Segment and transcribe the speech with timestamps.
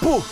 [0.00, 0.22] 不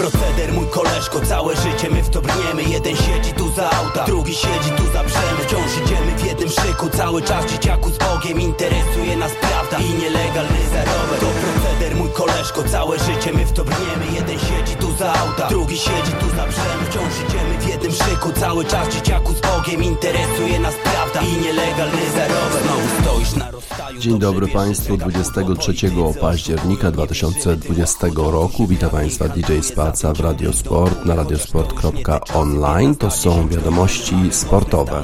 [0.00, 2.62] Proceder, mój koleżko, całe życie my w to brniemy.
[2.62, 5.40] Jeden siedzi tu za auta, drugi siedzi tu za brzemy.
[5.46, 10.60] Wciąż idziemy w jednym szyku, cały czas dzieciaku z Bogiem Interesuje nas prawda i nielegalny
[10.72, 14.06] zarobek To proceder, mój koleżko, całe życie my w to brniemy.
[14.14, 16.84] Jeden siedzi tu za auta, drugi siedzi tu za brzemy.
[16.90, 22.10] Wciąż idziemy w jednym szyku, cały czas dzieciaku z Bogiem Interesuje nas prawda i nielegalny
[22.16, 25.72] zarobek Znowu stoisz na rozstaju Dzień dobry Państwu, 23
[26.20, 28.66] października 2020 roku.
[28.66, 29.60] Witam Państwa DJ
[29.90, 32.96] Spaca w Radiosport na radiosport.online.
[32.96, 35.02] To są wiadomości sportowe.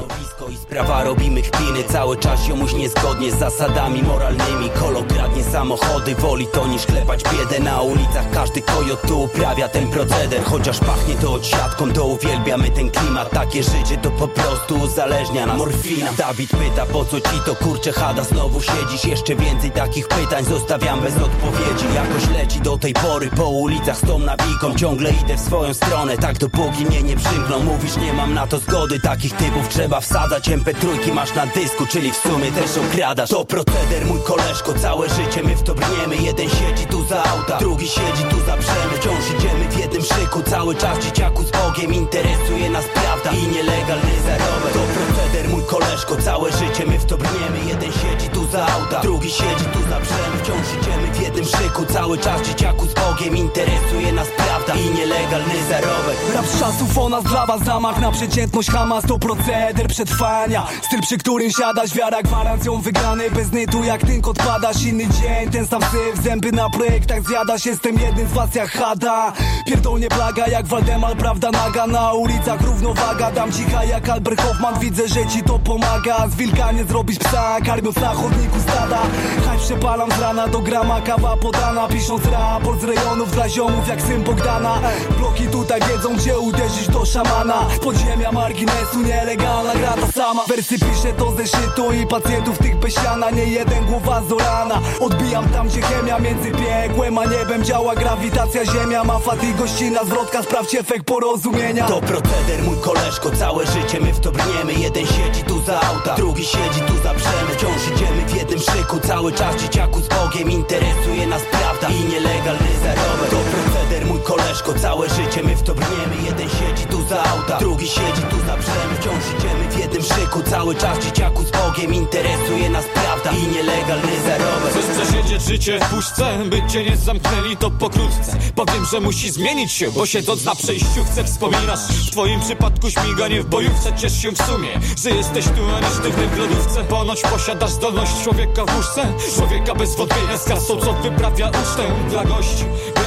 [0.67, 4.71] I sprawa robimy chpiny Cały czas ziomuś niezgodnie z zasadami moralnymi.
[4.81, 8.31] Kolo kradnie samochody, woli to niż klepać biedę Na ulicach.
[8.31, 10.45] Każdy kojot tu uprawia ten proceder.
[10.45, 13.31] Chociaż pachnie to odsiadką, to uwielbiamy ten klimat.
[13.31, 15.59] Takie życie to po prostu uzależnia nas.
[15.59, 16.13] Morfina.
[16.19, 21.01] Dawid pyta po co ci to kurcze chada Znowu siedzisz, jeszcze więcej takich pytań Zostawiam
[21.01, 25.41] bez odpowiedzi, jakoś leci do tej pory Po ulicach z tą nawiką, ciągle idę w
[25.41, 27.63] swoją stronę Tak dopóki mnie nie przymkną.
[27.63, 32.13] Mówisz nie mam na to zgody, takich typów trzeba wsadzać MP3 masz na dysku, czyli
[32.13, 33.31] w sumie też okradasz.
[33.31, 36.17] To proceder mój koleżko, całe życie my w to brniemy.
[36.17, 38.93] Jeden siedzi tu za auta, drugi siedzi tu za brzemy.
[39.01, 44.13] Wciąż idziemy w jednym szyku, cały czas dzieciaku z Bogiem Interesuje nas prawda i nielegalny
[44.27, 44.73] zarobek.
[44.73, 47.59] To proceder mój koleżko, całe życie my w to brniemy.
[47.69, 50.37] Jeden siedzi tu za auta, drugi siedzi tu za brzemy.
[50.43, 55.55] Wciąż idziemy w jednym szyku, cały czas dzieciaku z Bogiem Interesuje nas prawda i nielegalny
[55.69, 56.17] zarobek.
[56.35, 60.67] Rap z czasów o nas dla was zamach na przeciętność Hamas to proceder przetrwania.
[60.83, 65.51] Styl przy którym siadasz, wiara gwarancją wygranej Bez nytu jak tynk odpadasz, inny dzień.
[65.53, 69.33] Ten sam syf, zęby na projektach zjadasz Jestem jednym z was jak Hada.
[69.67, 71.87] Pierdolnie plaga jak Waldemar, prawda naga.
[71.87, 74.79] Na ulicach równowaga, dam cicha jak Albert Hoffman.
[74.79, 76.29] Widzę, że ci to pomaga.
[76.29, 78.99] Z wilka nie zrobić psa, karmiąc na chodniku stada.
[79.47, 84.03] Haj przepalam z rana do grama, kawa podana Pisząc raport z rejonów dla ziomów jak
[84.03, 84.81] syn Bogdana
[85.19, 87.67] Bloki tutaj wiedzą gdzie uderzyć do szamana.
[87.83, 90.45] Podziemia marginesu nielegalna gra ta sama.
[90.49, 95.69] Wersy piszę to ze szytu i pacjentów tych besiana Nie jeden głowa zorana Odbijam tam
[95.69, 97.95] gdzie chemia między piekłem a niebem Działa.
[97.95, 101.87] Grawitacja ziemia Ma fat i gościna zwrotka Sprawdź efekt porozumienia.
[101.87, 106.15] To proceder mój koleżko, całe życie my w to brniemy Jeden siedzi tu za auta,
[106.15, 107.51] drugi siedzi tu za brzemy.
[107.57, 110.51] Wciąż idziemy w jednym szyku, cały czas dzieciaku z Bogiem.
[110.51, 113.31] Interesuje nas prawda i nielegalny zarobek.
[113.31, 116.17] To proceder mój koleżko, całe życie my w to brniemy.
[116.27, 120.43] Jeden siedzi tu za auta, drugi siedzi tu za brzemy Wciąż idziemy w jednym szyku,
[120.51, 124.71] cały czas dzieciaku z Bogiem Interesuje nas prawda i nielegalny zarobek.
[124.71, 128.39] Chcesz przesiedzieć życie w puszce, by cię nie zamknęli to pokrótce.
[128.55, 133.47] Powiem, że musi zmienić się, bo siedząc na przejściówce wspominasz W twoim przypadku śmiganie w
[133.47, 134.69] bojówce Ciesz się w sumie,
[135.03, 136.85] że jesteś tu, a nie sztywny w lodówce.
[136.85, 141.83] Ponoć posiadasz zdolność człowieka w łóżce Człowieka bez wątpienia z kasą, co wyprawia ucztę.
[142.11, 142.65] Dla gości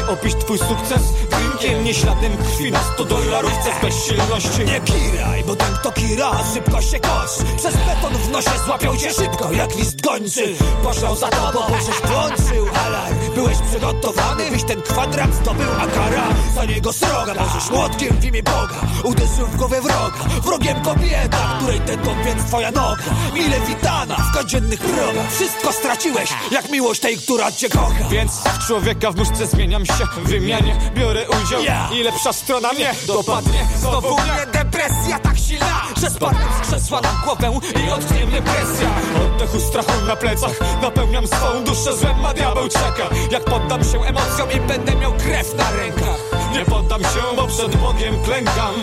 [0.09, 1.01] Opić twój sukces?
[1.29, 6.31] Drinkiem, nie śladem krwi na 100 dolarówce z bezsilności Nie kiraj, bo ten kto kira,
[6.53, 10.55] szybko się kosz Przez beton w nosie złapią cię szybko jak list gończy.
[10.83, 13.15] Poszło za tobą, bo żeś włączył alarm.
[13.35, 18.43] Byłeś przygotowany, byś ten kwadrat zdobył A kara za niego sroga Możesz młotkiem w imię
[18.43, 18.81] Boga.
[19.03, 23.03] Uderzył w głowę wroga Wrogiem kobieta, której tętą więc twoja noga.
[23.33, 25.31] Mile witana w codziennych progach.
[25.31, 28.09] Wszystko straciłeś, jak miłość tej, która cię kocha.
[28.09, 28.31] Więc
[28.67, 31.63] człowieka w muszce zmieniam się w wymianie Biorę udział.
[31.63, 31.89] Ja.
[31.93, 33.67] i lepsza strona mnie dopadnie.
[33.77, 38.89] Znowu mnie depresja tak silna Że spadnę z krzesła na głowę i odknie mnie presja.
[39.25, 40.81] Oddechu strachu na plecach.
[40.81, 43.09] Napełniam swą duszę złem, a diabeł czeka.
[43.31, 47.75] Jak poddam się emocjom i będę miał krew na rękach Nie poddam się, bo przed
[47.75, 48.73] Bogiem klękam.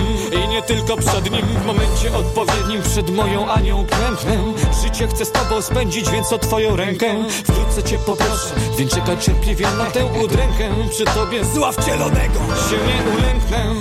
[0.44, 4.38] I nie tylko przed Nim W momencie odpowiednim przed moją Anią klęknę.
[4.82, 7.06] Życie chcę z Tobą spędzić, więc o Twoją rękę.
[7.30, 10.68] Wkrótce Cię poproszę, więc czekaj cierpliwie na tę udrękę.
[10.90, 13.74] Przy Tobie Zła wcielonego się nie ulęknę.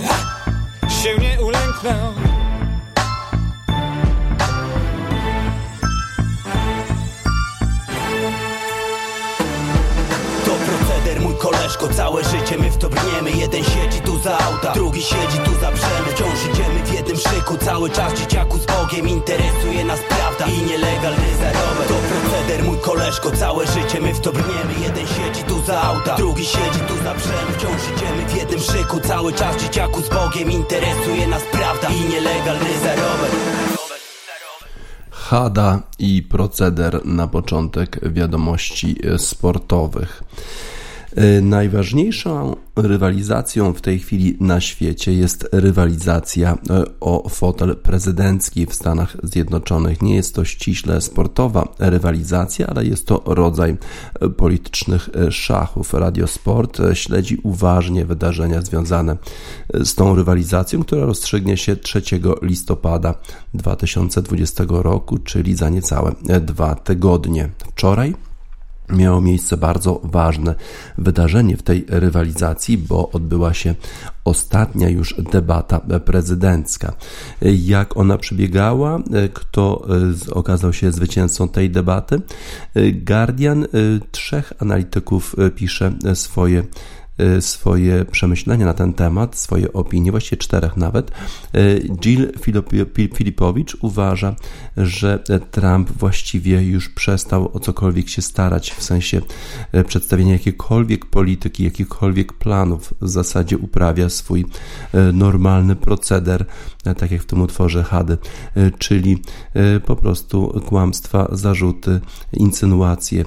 [1.03, 2.24] Się nie ulęknę
[11.85, 12.77] koleżko, całe życie my w
[13.37, 16.11] Jeden siedzi tu za auta, drugi siedzi tu za brzemy.
[16.15, 21.37] Wciąż idziemy w jednym szyku, cały czas dzieciaku z Bogiem Interesuje nas prawda i nielegalny
[21.39, 24.19] zarobek To proceder mój koleżko, całe życie my w
[24.81, 27.51] Jeden siedzi tu za auta, drugi siedzi tu za brzemy.
[27.57, 32.79] Wciąż idziemy w jednym szyku, cały czas dzieciaku z Bogiem Interesuje nas prawda i nielegalny
[32.83, 33.31] zarobek
[35.11, 40.23] Hada i proceder na początek wiadomości sportowych.
[41.15, 48.73] E, najważniejszą rywalizacją w tej chwili na świecie jest rywalizacja e, o fotel prezydencki w
[48.73, 50.01] Stanach Zjednoczonych.
[50.01, 53.77] Nie jest to ściśle sportowa rywalizacja, ale jest to rodzaj
[54.19, 55.93] e, politycznych szachów.
[55.93, 59.17] Radiosport śledzi uważnie wydarzenia związane
[59.73, 62.01] z tą rywalizacją, która rozstrzygnie się 3
[62.41, 63.13] listopada
[63.53, 67.49] 2020 roku, czyli za niecałe dwa tygodnie.
[67.67, 68.13] Wczoraj
[68.89, 70.55] miało miejsce bardzo ważne
[70.97, 73.75] wydarzenie w tej rywalizacji, bo odbyła się
[74.25, 76.93] ostatnia już debata prezydencka.
[77.41, 78.99] Jak ona przebiegała,
[79.33, 79.87] kto
[80.31, 82.21] okazał się zwycięzcą tej debaty?
[82.93, 83.67] Guardian
[84.11, 86.63] trzech analityków pisze swoje
[87.39, 91.11] swoje przemyślenia na ten temat, swoje opinie, właściwie czterech nawet.
[91.55, 92.31] Y, Jill
[93.13, 94.35] Filipowicz uważa,
[94.77, 99.21] że Trump właściwie już przestał o cokolwiek się starać, w sensie
[99.75, 102.93] y, przedstawienia jakiejkolwiek polityki, jakichkolwiek planów.
[103.01, 104.45] W zasadzie uprawia swój
[105.13, 106.45] normalny proceder,
[106.97, 108.17] tak jak w tym utworze Hady,
[108.77, 109.21] czyli
[109.85, 112.01] po prostu kłamstwa, zarzuty,
[112.33, 113.25] insynuacje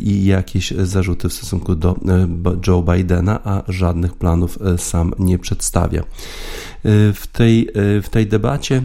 [0.00, 1.96] i jakieś zarzuty w stosunku do
[2.66, 6.00] Joe Bidena Bidena, a żadnych planów e, sam nie przedstawia.
[6.00, 6.04] E,
[7.12, 8.82] w tej, e, w tej debacie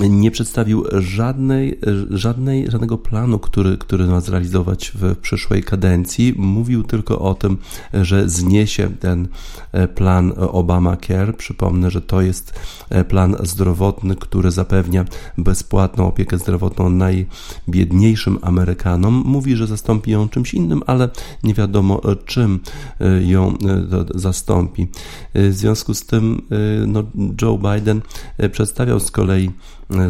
[0.00, 1.80] nie przedstawił żadnej,
[2.10, 6.34] żadnej, żadnego planu, który, który ma zrealizować w przyszłej kadencji.
[6.36, 7.58] Mówił tylko o tym,
[7.94, 9.28] że zniesie ten
[9.72, 11.32] e, plan Obamacare.
[11.36, 12.52] Przypomnę, że to jest
[12.90, 15.04] e, plan zdrowotny, który zapewnia
[15.38, 19.22] bezpłatną opiekę zdrowotną najbiedniejszym Amerykanom.
[19.26, 21.08] Mówi, że zastąpi ją czymś innym, ale
[21.42, 22.60] nie wiadomo czym
[23.00, 23.54] e, ją
[24.14, 24.88] zastąpi.
[25.34, 26.42] W związku z tym
[26.86, 27.02] no,
[27.42, 28.00] Joe Biden
[28.52, 29.50] przedstawiał z kolei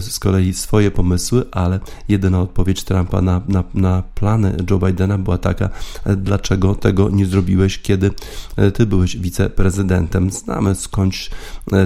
[0.00, 5.38] z kolei swoje pomysły, ale jedyna odpowiedź Trumpa na, na, na plany Joe Bidena była
[5.38, 5.68] taka,
[6.04, 8.10] e, dlaczego tego nie zrobiłeś, kiedy
[8.56, 10.30] e, ty byłeś wiceprezydentem.
[10.30, 11.30] Znamy skądś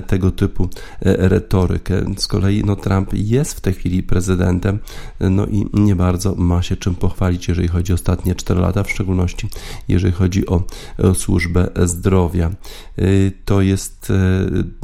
[0.06, 0.68] tego typu
[1.00, 2.04] retorykę.
[2.16, 4.78] Z kolei no, Trump jest w tej chwili prezydentem,
[5.20, 8.90] no i nie bardzo ma się czym pochwalić, jeżeli chodzi o ostatnie 4 lata, w
[8.90, 9.48] szczególności
[9.88, 10.62] jeżeli chodzi o,
[10.98, 12.50] o służbę zdrowia.
[13.44, 14.12] To jest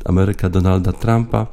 [0.04, 1.46] Ameryka Donalda Trumpa.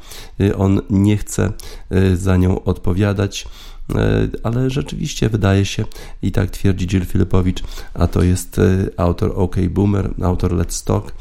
[0.58, 1.43] On nie chce
[1.92, 3.48] y, za nią odpowiadać.
[3.92, 3.95] Y,
[4.44, 5.86] ale rzeczywiście wydaje się,
[6.22, 7.63] i tak twierdzi Jill Filipowicz,
[7.94, 11.13] a to jest y, autor OK Boomer, autor Let's Talk,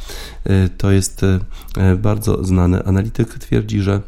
[0.78, 1.20] to jest
[1.98, 4.00] bardzo znany analityk, twierdzi, że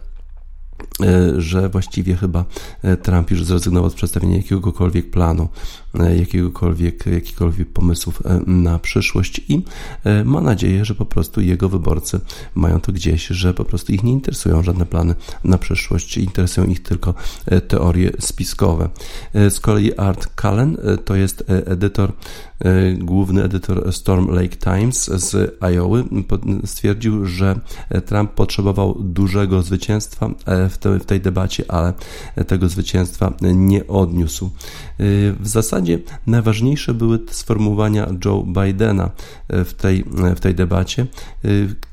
[1.38, 2.44] że właściwie chyba
[3.02, 5.48] Trump już zrezygnował z przedstawienia jakiegokolwiek planu
[5.94, 9.62] jakiegokolwiek, jakichkolwiek pomysłów e, na przyszłość i
[10.04, 12.20] e, ma nadzieję, że po prostu jego wyborcy
[12.54, 15.14] mają to gdzieś, że po prostu ich nie interesują żadne plany
[15.44, 17.14] na przyszłość, interesują ich tylko
[17.68, 18.88] teorie spiskowe.
[19.34, 22.12] Z kolei Art Cullen to jest edytor,
[22.98, 26.04] główny edytor Storm Lake Times z Iowa,
[26.64, 27.60] stwierdził, że
[28.06, 30.30] Trump potrzebował dużego zwycięstwa
[31.00, 31.92] w tej debacie, ale
[32.46, 34.50] tego zwycięstwa nie odniósł.
[35.40, 39.10] W zasadzie zasadzie najważniejsze były sformułowania Joe Bidena
[39.48, 41.06] e, w tej, e, w tej debacie,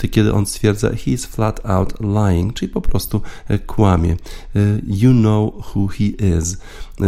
[0.03, 3.21] e, kiedy on stwierdza he is flat out lying, czyli po prostu
[3.67, 4.15] kłamie.
[4.87, 6.57] You know who he is.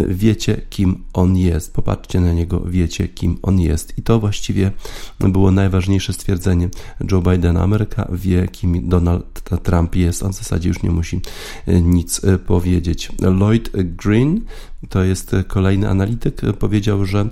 [0.07, 1.74] Wiecie, kim on jest.
[1.74, 3.97] Popatrzcie na niego, wiecie, kim on jest.
[3.97, 4.71] I to właściwie
[5.19, 6.69] było najważniejsze stwierdzenie
[7.12, 7.62] Joe Bidena.
[7.62, 10.24] Ameryka wie, kim Donald Trump jest.
[10.24, 11.21] On w zasadzie już nie musi
[11.68, 13.12] nic powiedzieć.
[13.21, 14.41] Lloyd Green
[14.90, 17.30] to jest kolejny analityk, powiedział, że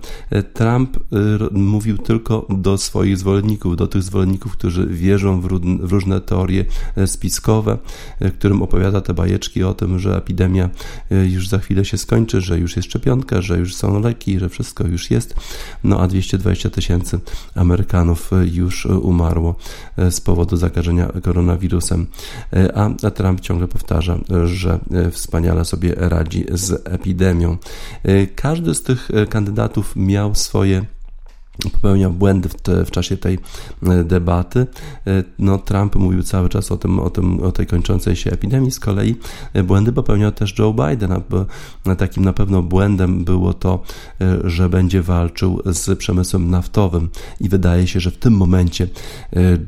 [0.54, 1.00] Trump y,
[1.52, 5.46] mówił tylko do swoich zwolenników, do tych zwolenników, którzy wierzą w
[5.92, 6.66] różne teorie
[6.96, 7.78] e, spiskowe,
[8.20, 10.70] e, którym opowiada te bajeczki o tym, że epidemia
[11.12, 14.50] e, już za chwilę się skończy, że już jest szczepionka, że już są leki, że
[14.50, 15.36] wszystko już jest.
[15.84, 17.20] No a 220 tysięcy
[17.56, 19.56] Amerykanów już umarło
[20.10, 22.08] z powodu zakażenia koronawirusem.
[23.02, 24.80] A Trump ciągle powtarza, że
[25.12, 27.41] wspaniale sobie radzi z epidemią.
[28.06, 30.86] Y, każdy z tych y, kandydatów miał swoje
[31.70, 33.40] popełniał błędy w, te, w, czasie tej
[33.84, 34.68] e, debaty.
[35.08, 38.72] E, no, Trump mówił cały czas o tym, o tym, o tej kończącej się epidemii.
[38.72, 39.16] Z kolei
[39.54, 41.46] e, błędy popełniał też Joe Biden, bo
[41.96, 43.84] takim na pewno błędem było to,
[44.44, 48.88] że będzie walczył z przemysłem naftowym i wydaje się, że w tym momencie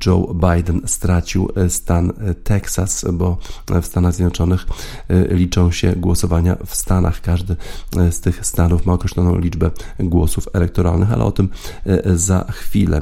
[0.05, 3.37] Joe Biden stracił stan Teksas, bo
[3.81, 4.67] w Stanach Zjednoczonych
[5.29, 7.21] liczą się głosowania w Stanach.
[7.21, 7.55] Każdy
[8.11, 11.49] z tych stanów ma określoną liczbę głosów elektoralnych, ale o tym
[12.05, 13.01] za chwilę.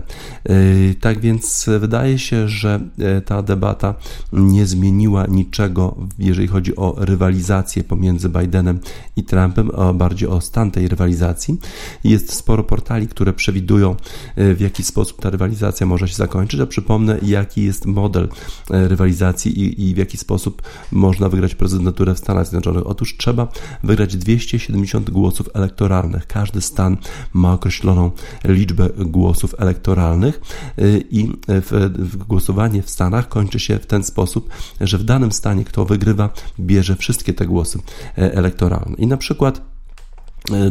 [1.01, 2.79] Tak więc wydaje się, że
[3.25, 3.95] ta debata
[4.33, 8.79] nie zmieniła niczego, jeżeli chodzi o rywalizację pomiędzy Bidenem
[9.15, 11.57] i Trumpem, a bardziej o stan tej rywalizacji.
[12.03, 13.95] Jest sporo portali, które przewidują,
[14.37, 16.59] w jaki sposób ta rywalizacja może się zakończyć.
[16.59, 18.29] A przypomnę, jaki jest model
[18.69, 20.61] rywalizacji i, i w jaki sposób
[20.91, 22.87] można wygrać prezydenturę w Stanach Zjednoczonych.
[22.87, 23.47] Otóż trzeba
[23.83, 26.27] wygrać 270 głosów elektoralnych.
[26.27, 26.97] Każdy stan
[27.33, 28.11] ma określoną
[28.45, 30.41] liczbę głosów elektoralnych
[30.79, 34.49] y, i w, głosowanie w Stanach kończy się w ten sposób,
[34.81, 37.79] że w danym stanie kto wygrywa, bierze wszystkie te głosy
[38.17, 38.95] e, elektoralne.
[38.97, 39.70] I na przykład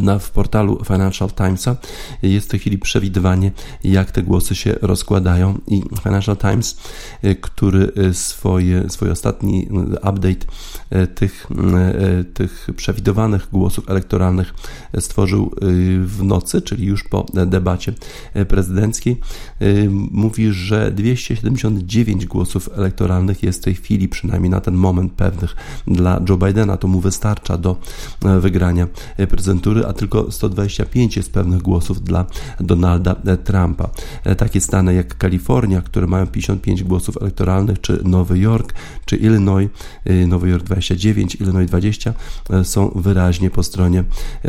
[0.01, 1.75] na, w portalu Financial Timesa.
[2.21, 3.51] Jest w tej chwili przewidywanie,
[3.83, 6.77] jak te głosy się rozkładają i Financial Times,
[7.23, 10.45] y, który y, swoje, swój ostatni update
[11.15, 11.47] tych,
[12.33, 14.53] tych przewidywanych głosów elektoralnych
[14.99, 15.55] stworzył
[16.05, 17.93] w nocy, czyli już po debacie
[18.47, 19.19] prezydenckiej,
[20.11, 25.55] mówi, że 279 głosów elektoralnych jest w tej chwili, przynajmniej na ten moment pewnych
[25.87, 27.77] dla Joe Bidena, to mu wystarcza do
[28.39, 28.87] wygrania
[29.29, 32.25] prezydentury prezydentury, a tylko 125 jest pewnych głosów dla
[32.59, 33.89] Donalda Trumpa.
[34.23, 38.73] E, takie stany jak Kalifornia, które mają 55 głosów elektoralnych, czy Nowy Jork,
[39.05, 39.69] czy Illinois,
[40.05, 42.13] e, Nowy Jork 29, Illinois 20
[42.49, 44.03] e, są wyraźnie po stronie,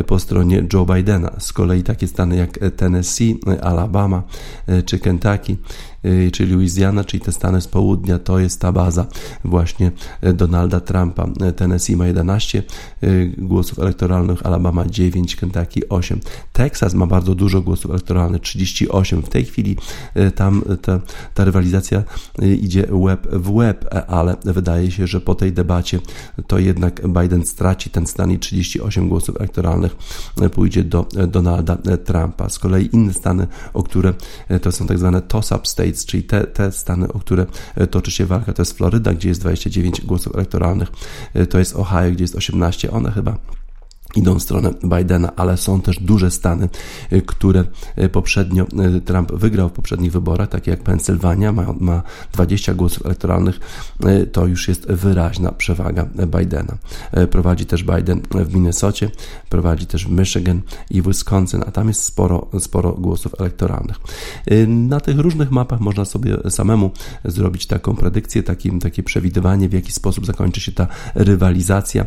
[0.06, 1.30] po stronie Joe Bidena.
[1.38, 4.22] Z kolei takie stany jak Tennessee, Alabama
[4.86, 5.56] czy Kentucky
[6.32, 9.06] czyli Louisiana, czyli te Stany z południa, to jest ta baza
[9.44, 9.92] właśnie
[10.26, 11.28] y, Donalda Trumpa.
[11.48, 12.62] Y, Tennessee ma 11
[13.38, 16.20] głosów elektoralnych, Alabama 9, Kentucky 8.
[16.52, 19.22] Teksas ma bardzo dużo głosów elektoralnych, 38.
[19.22, 19.76] W tej chwili
[20.34, 21.00] tam ta,
[21.34, 22.02] ta rywalizacja
[22.60, 26.00] idzie web w web, ale wydaje się, że po tej debacie
[26.46, 29.96] to jednak Biden straci ten stan i 38 głosów elektoralnych
[30.52, 32.48] pójdzie do Donalda Trumpa.
[32.48, 34.14] Z kolei inne stany, o które
[34.62, 38.10] to są tak zwane toss-up states, States, czyli te, te stany, o które e, toczy
[38.10, 40.88] się walka, to jest Floryda, gdzie jest 29 głosów elektoralnych,
[41.34, 43.38] e, to jest Ohio, gdzie jest 18, one chyba
[44.16, 46.68] idą w stronę Bidena, ale są też duże stany,
[47.12, 47.64] y, które
[47.98, 48.66] y, poprzednio
[48.96, 52.02] y, Trump wygrał w poprzednich wyborach, takie jak Pensylwania, ma, ma
[52.32, 53.60] 20 głosów elektoralnych,
[54.32, 56.76] to już jest wyraźna przewaga Bidena.
[57.30, 59.10] Prowadzi też Biden w Minnesocie,
[59.48, 63.96] prowadzi też w Michigan i Wisconsin, a tam jest sporo, sporo głosów elektoralnych.
[64.66, 66.90] Na tych różnych mapach można sobie samemu
[67.24, 72.06] zrobić taką predykcję, takie, takie przewidywanie, w jaki sposób zakończy się ta rywalizacja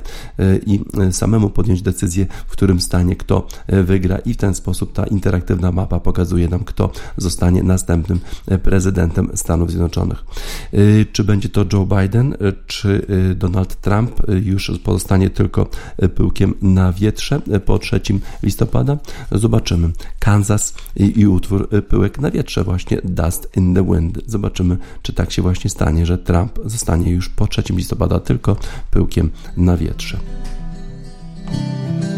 [0.66, 4.94] i samemu podjąć decyzję, decyzję, w którym stanie kto e, wygra i w ten sposób
[4.94, 10.24] ta interaktywna mapa pokazuje nam, kto zostanie następnym e, prezydentem Stanów Zjednoczonych.
[10.74, 10.78] E,
[11.12, 12.36] czy będzie to Joe Biden,
[12.68, 15.70] czy Donald Trump już pozostanie tylko
[16.16, 18.02] pyłkiem na wietrze po 3
[18.44, 18.98] listopada?
[19.32, 19.92] Zobaczymy.
[20.20, 24.20] Kansas i, utwór pyłek na wietrze właśnie Dust in the Wind.
[24.28, 28.56] Zobaczymy, czy tak się właśnie stanie, że Trump zostanie już po 3 listopada tylko
[28.92, 30.20] pyłkiem na wietrze.
[31.48, 32.15] Thank you.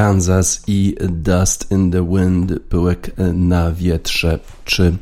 [0.00, 4.38] Kansas i Dust in the Wind, pyłek na wietrze.
[4.64, 4.96] Czy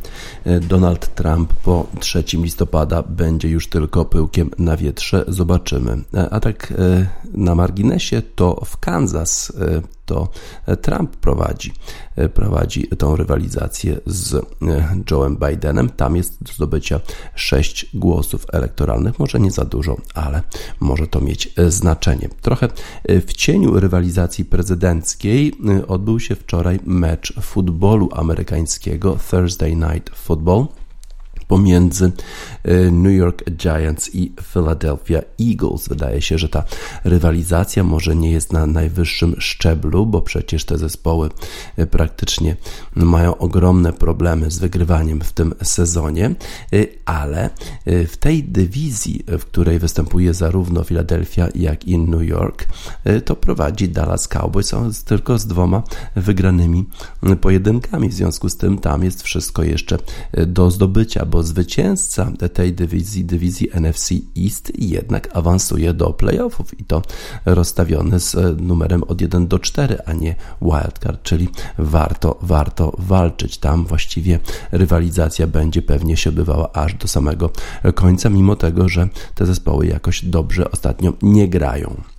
[0.68, 5.24] Donald Trump po 3 listopada będzie już tylko pyłkiem na wietrze?
[5.28, 6.02] Zobaczymy.
[6.30, 6.74] A tak
[7.34, 9.52] na marginesie to w Kansas
[10.08, 10.28] to
[10.82, 11.72] Trump prowadzi,
[12.34, 14.46] prowadzi tą rywalizację z
[15.10, 15.88] Joe'em Bidenem.
[15.88, 17.00] Tam jest do zdobycia
[17.34, 19.18] 6 głosów elektoralnych.
[19.18, 20.42] Może nie za dużo, ale
[20.80, 22.28] może to mieć znaczenie.
[22.40, 22.68] Trochę
[23.08, 25.52] w cieniu rywalizacji prezydenckiej
[25.88, 30.66] odbył się wczoraj mecz futbolu amerykańskiego Thursday Night Football
[31.48, 32.10] pomiędzy e,
[32.92, 35.88] New York Giants i Philadelphia Eagles.
[35.88, 36.64] Wydaje się, że ta
[37.04, 41.30] rywalizacja może nie jest na najwyższym szczeblu, bo przecież te zespoły
[41.76, 42.56] e, praktycznie
[42.94, 46.34] mają ogromne problemy z wygrywaniem w tym sezonie, e,
[47.04, 47.50] ale
[47.86, 52.68] w tej dywizji, w której występuje zarówno Philadelphia, jak i New York,
[53.24, 55.82] to prowadzi Dallas Cowboys tylko z dwoma
[56.16, 56.84] wygranymi
[57.40, 58.08] pojedynkami.
[58.08, 59.98] W związku z tym tam jest wszystko jeszcze
[60.46, 64.10] do zdobycia, bo zwycięzca tej dywizji, dywizji NFC
[64.44, 67.02] East, jednak awansuje do playoffów i to
[67.46, 73.58] rozstawiony z numerem od 1 do 4, a nie wildcard, czyli warto, warto walczyć.
[73.58, 74.38] Tam właściwie
[74.72, 77.50] rywalizacja będzie pewnie się odbywała aż do samego
[77.94, 82.17] końca, mimo tego, że te zespoły jakoś dobrze ostatnio nie grają.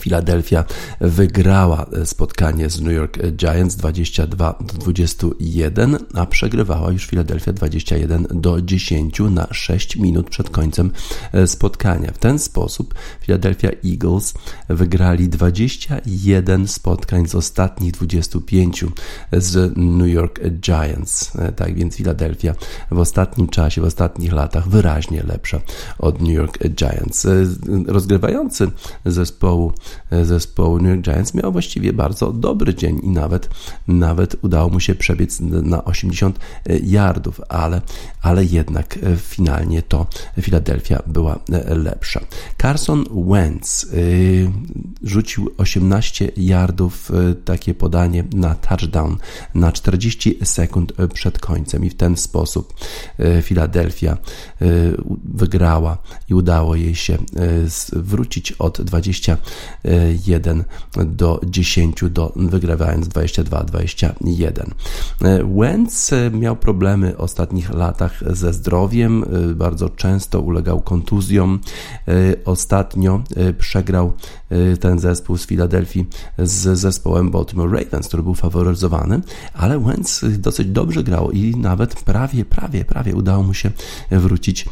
[0.00, 0.64] Philadelphia
[1.00, 8.62] wygrała spotkanie z New York Giants 22 do 21, a przegrywała już Philadelphia 21 do
[8.62, 10.90] 10 na 6 minut przed końcem
[11.46, 12.12] spotkania.
[12.12, 14.34] W ten sposób Philadelphia Eagles
[14.68, 18.84] wygrali 21 spotkań z ostatnich 25
[19.32, 21.32] z New York Giants.
[21.56, 22.54] Tak więc Philadelphia
[22.90, 25.60] w ostatnim czasie, w ostatnich latach wyraźnie lepsza
[25.98, 27.26] od New York Giants.
[27.86, 28.70] Rozgrywający
[29.04, 29.72] zespołu
[30.22, 33.48] zespołu New York Giants miał właściwie bardzo dobry dzień i nawet,
[33.88, 36.38] nawet udało mu się przebiec na 80
[36.82, 37.80] yardów, ale,
[38.22, 40.06] ale jednak finalnie to
[40.42, 42.20] Philadelphia była lepsza.
[42.62, 43.86] Carson Wentz
[45.02, 47.12] rzucił 18 yardów,
[47.44, 49.16] takie podanie na touchdown
[49.54, 52.74] na 40 sekund przed końcem i w ten sposób
[53.42, 54.18] Philadelphia
[55.24, 57.18] wygrała i udało jej się
[57.92, 59.36] wrócić od 20
[60.26, 60.64] 1
[61.06, 64.70] do 10, do, wygrywając 22-21.
[65.58, 71.60] Wentz miał problemy w ostatnich latach ze zdrowiem, bardzo często ulegał kontuzjom.
[72.44, 73.22] Ostatnio
[73.58, 74.12] przegrał
[74.80, 76.06] ten zespół z Filadelfii
[76.38, 79.20] z zespołem Baltimore Ravens, który był faworyzowany,
[79.54, 83.70] ale Wentz dosyć dobrze grał i nawet prawie, prawie, prawie udało mu się
[84.10, 84.66] wrócić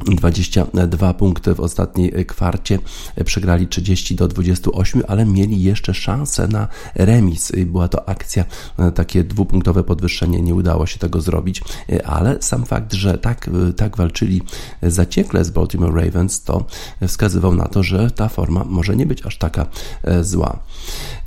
[0.00, 2.78] 22 punkty w ostatniej kwarcie,
[3.24, 7.52] przegrali 30 do 28, ale mieli jeszcze szansę na remis.
[7.66, 8.44] Była to akcja,
[8.94, 11.62] takie dwupunktowe podwyższenie, nie udało się tego zrobić,
[12.04, 14.42] ale sam fakt, że tak, tak walczyli
[14.82, 16.64] zaciekle z Baltimore Ravens, to
[17.08, 19.66] wskazywał na to, że ta forma może nie być aż taka
[20.02, 20.58] e, zła.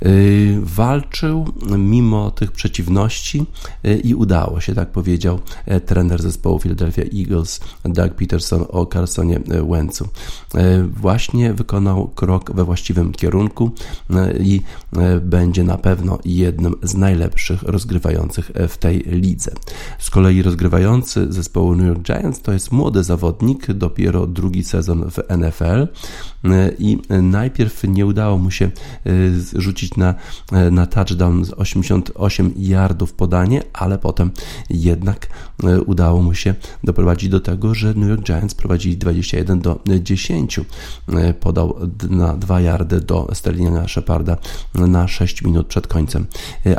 [0.02, 0.08] E,
[0.62, 1.46] walczył
[1.78, 3.46] mimo tych przeciwności
[3.84, 5.38] e, i udało się, tak powiedział
[5.86, 9.40] trener zespołu Philadelphia Eagles, Doug Peterson o Carsonie
[9.70, 10.08] Wentzu.
[10.54, 13.70] E, właśnie wykonał krok we właściwym kierunku
[14.10, 14.62] e, i
[14.96, 19.50] e, będzie na pewno jednym z najlepszych rozgrywających w tej lidze.
[19.98, 25.18] Z kolei rozgrywający zespołu New York Giants to jest młody zawodnik, dopiero drugi sezon w
[25.38, 25.88] NFL
[26.78, 28.70] i najpierw nie udało mu się
[29.54, 30.14] rzucić na,
[30.70, 34.30] na touchdown z 88 yardów podanie, ale potem
[34.70, 35.26] jednak
[35.86, 40.60] udało mu się doprowadzić do tego, że New York Giants prowadzili 21 do 10.
[41.40, 41.78] Podał
[42.10, 44.36] na 2 yardy do Sterlinga Sheparda
[44.74, 46.26] na 6 minut przed końcem,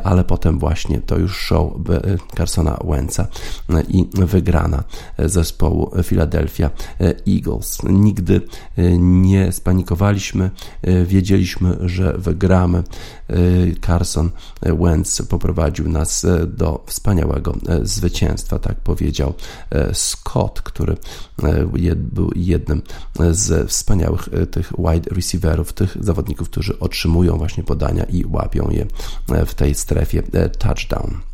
[0.04, 1.74] ale potem właśnie to już show
[2.38, 3.28] Carsona Wentza
[3.88, 4.84] i wygrana
[5.18, 6.70] zespołu Philadelphia
[7.28, 7.78] Eagles.
[7.84, 8.42] Nigdy
[9.00, 10.50] nie spanikowaliśmy,
[11.06, 12.84] wiedzieliśmy, że wygramy.
[13.86, 14.30] Carson
[14.62, 19.34] Wentz poprowadził nas do wspaniałego zwycięstwa, tak powiedział
[19.94, 20.98] Scott, który
[21.96, 22.82] był jednym
[23.32, 28.86] z wspaniałych e, tych wide receiverów, tych zawodników, którzy otrzymują właśnie podania i łapią je
[29.30, 31.29] e, w tej strefie e, touchdown.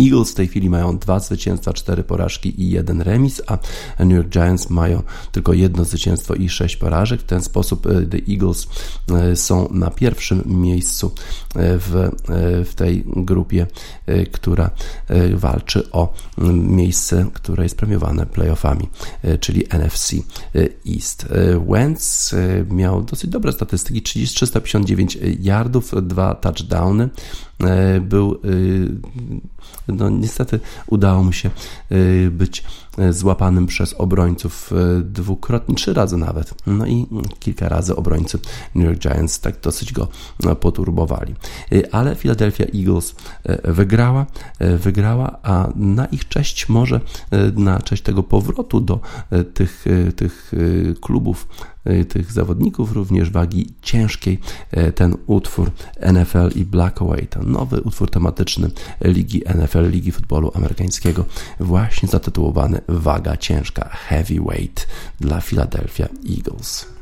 [0.00, 3.58] Eagles w tej chwili mają dwa zwycięstwa, cztery porażki i jeden remis, a
[4.04, 7.20] New York Giants mają tylko jedno zwycięstwo i sześć porażek.
[7.20, 8.68] W ten sposób e, The Eagles
[9.10, 12.10] e, są na pierwszym miejscu e, w,
[12.64, 13.66] w tej grupie,
[14.32, 14.70] która
[15.34, 16.14] walczy o
[16.52, 18.88] miejsce, które jest premiowane playoffami,
[19.40, 20.14] czyli NFC
[20.94, 21.28] East.
[21.68, 22.34] Wentz
[22.70, 27.08] miał dosyć dobre statystyki, 359 yardów, dwa touchdowny,
[28.00, 28.40] był
[29.88, 31.50] no niestety udało mu się
[31.92, 32.64] y, być
[33.10, 36.54] złapanym przez obrońców y, dwukrotnie, trzy razy nawet.
[36.66, 37.06] No i
[37.38, 38.38] kilka razy obrońcy
[38.74, 40.08] New York Giants tak dosyć go
[40.42, 41.34] no, poturbowali.
[41.92, 43.14] Ale Philadelphia Eagles
[43.64, 44.26] wygrała,
[44.78, 47.00] wygrała, a na ich cześć może,
[47.56, 49.00] na cześć tego powrotu do
[49.54, 49.84] tych,
[50.16, 50.52] tych
[51.00, 51.48] klubów
[52.08, 54.40] tych zawodników, również wagi ciężkiej,
[54.94, 55.70] ten utwór
[56.12, 58.70] NFL i Blackaway, ten nowy utwór tematyczny
[59.04, 61.24] Ligi NFL, Ligi Futbolu Amerykańskiego,
[61.60, 64.86] właśnie zatytułowany Waga Ciężka, Heavyweight
[65.20, 66.95] dla Philadelphia Eagles.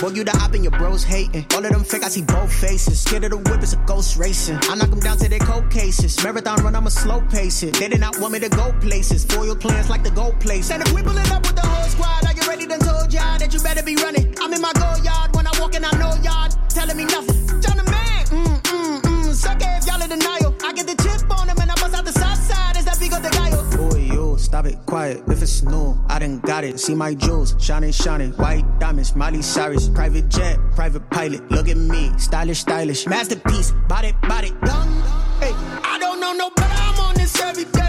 [0.00, 1.44] Boy, you the op and your bros hating.
[1.52, 3.00] All of them fake, I see both faces.
[3.00, 4.58] Scared of the whip, it's a ghost racing.
[4.62, 6.16] I knock them down to their cold cases.
[6.24, 7.74] Marathon run, I'ma slow pace it.
[7.74, 9.24] They did not want me to go places.
[9.24, 10.70] Foil plans like the gold place.
[10.70, 12.66] And if we pulling up with the whole squad, I you ready?
[12.66, 14.34] Done told y'all that you better be running.
[14.40, 17.60] I'm in my go yard when I walk in, I know y'all telling me nothing.
[17.60, 19.34] John the man, mm, mm, mm.
[19.34, 20.56] Suck if y'all in denial.
[20.64, 21.79] I get the chip on and I
[24.40, 25.22] stop it, quiet.
[25.28, 26.80] If it's new, I done got it.
[26.80, 28.32] See my jewels, shining, shining.
[28.32, 29.88] White diamonds, Miley Cyrus.
[29.88, 31.50] Private jet, private pilot.
[31.50, 33.06] Look at me, stylish, stylish.
[33.06, 34.48] Masterpiece, body, body.
[34.66, 34.90] Young,
[35.40, 35.52] hey,
[35.84, 36.74] I don't know no better.
[36.74, 37.79] I'm on this every day.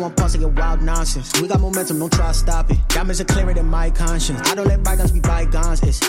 [0.00, 1.40] Want pause to get wild nonsense.
[1.40, 2.78] We got momentum, don't try to stop it.
[2.88, 4.40] Diamonds are clearer than my conscience.
[4.48, 5.82] I don't let bygones be bygones.
[5.82, 6.00] It's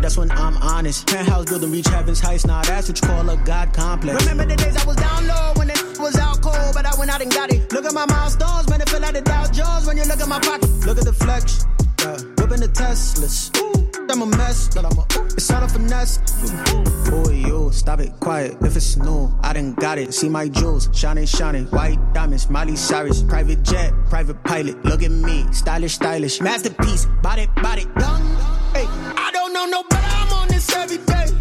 [0.00, 1.06] that's when I'm honest.
[1.08, 2.46] Penthouse building, reach heaven's heights.
[2.46, 4.20] Now that's what you call a god complex.
[4.26, 7.10] Remember the days I was down low when it was out cold, but I went
[7.10, 7.72] out and got it.
[7.72, 10.28] Look at my milestones, man, it feel like the Dow Jones when you look at
[10.28, 10.70] my pocket.
[10.86, 11.66] Look at the flex,
[12.00, 12.16] yeah.
[12.38, 13.50] whipping the Teslas.
[13.58, 13.69] Ooh,
[14.10, 15.04] I'm a mess, but I'm a.
[15.34, 16.18] It's all a finesse.
[17.10, 18.56] Boy, you stop it, quiet.
[18.62, 20.12] If it's new, I done got it.
[20.12, 21.66] See my jewels, shining, shining.
[21.66, 23.22] White diamonds, Miley Cyrus.
[23.22, 24.84] Private jet, private pilot.
[24.84, 26.40] Look at me, stylish, stylish.
[26.40, 27.82] Masterpiece, body, body.
[27.98, 28.22] Young,
[28.74, 29.84] hey, I don't know no.
[29.92, 31.39] I'm on this every day.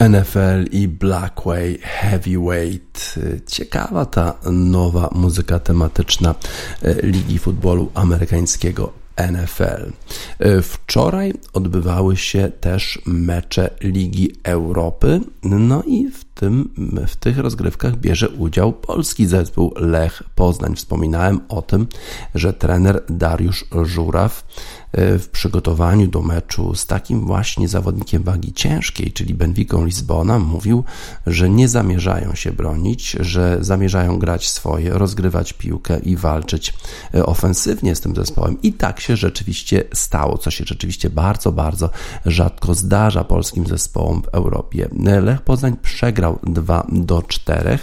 [0.00, 3.14] NFL i Blackway Heavyweight.
[3.46, 6.34] Ciekawa ta nowa muzyka tematyczna
[6.82, 8.92] e, Ligi Futbolu Amerykańskiego
[9.32, 9.92] NFL.
[10.38, 16.68] E, Wczoraj odbywały się też mecze Ligi Europy, no i w, tym,
[17.08, 20.76] w tych rozgrywkach bierze udział polski zespół Lech Poznań.
[20.76, 21.86] Wspominałem o tym,
[22.34, 24.44] że trener Dariusz Żuraw
[24.92, 30.84] e, w przygotowaniu do meczu z takim właśnie zawodnikiem wagi ciężkiej, czyli Benfiką Lizbona, mówił,
[31.26, 36.74] że nie zamierzają się bronić, że zamierzają grać swoje, rozgrywać piłkę i walczyć
[37.14, 38.62] e, ofensywnie z tym zespołem.
[38.62, 41.90] I tak się rzeczywiście stało, co się rzeczywiście bardzo, bardzo
[42.26, 44.88] rzadko zdarza polskim zespołom w Europie.
[45.22, 47.78] Lech Poznań przegrał wygrał 2 do 4,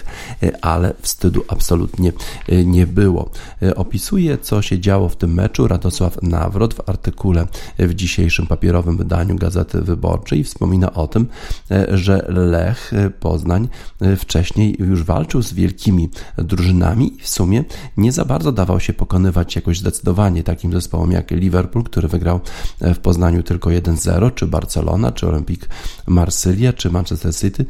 [0.61, 2.11] ale wstydu absolutnie
[2.65, 3.29] nie było.
[3.75, 7.47] Opisuje, co się działo w tym meczu Radosław Nawrot w artykule
[7.79, 10.43] w dzisiejszym papierowym wydaniu Gazety Wyborczej.
[10.43, 11.27] Wspomina o tym,
[11.89, 13.67] że Lech Poznań
[14.17, 17.63] wcześniej już walczył z wielkimi drużynami i w sumie
[17.97, 22.39] nie za bardzo dawał się pokonywać jakoś zdecydowanie takim zespołom jak Liverpool, który wygrał
[22.81, 25.67] w Poznaniu tylko 1-0, czy Barcelona, czy Olympique
[26.07, 27.65] Marsylia, czy Manchester City,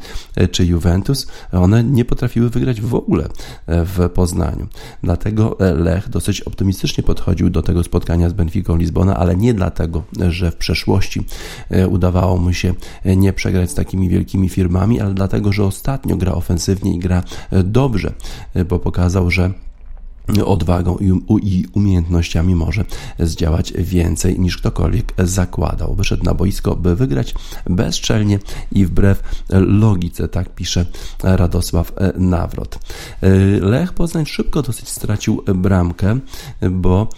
[0.50, 1.26] czy Juventus.
[1.52, 3.28] One nie potrafiły wygrać w ogóle
[3.66, 4.66] w Poznaniu.
[5.02, 10.50] Dlatego Lech dosyć optymistycznie podchodził do tego spotkania z Benficą Lizbona, ale nie dlatego, że
[10.50, 11.24] w przeszłości
[11.90, 16.94] udawało mu się nie przegrać z takimi wielkimi firmami, ale dlatego, że ostatnio gra ofensywnie
[16.94, 17.22] i gra
[17.64, 18.12] dobrze,
[18.68, 19.50] bo pokazał, że
[20.44, 20.96] odwagą
[21.42, 22.84] i umiejętnościami może
[23.18, 25.94] zdziałać więcej niż ktokolwiek zakładał.
[25.94, 27.34] Wyszedł na boisko, by wygrać
[27.70, 28.38] bezczelnie
[28.72, 30.86] i wbrew logice, tak pisze
[31.22, 32.78] Radosław Nawrot.
[33.60, 36.18] Lech Poznań szybko dosyć stracił bramkę,
[36.70, 37.08] bo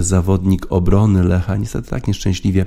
[0.00, 2.66] zawodnik obrony Lecha niestety tak nieszczęśliwie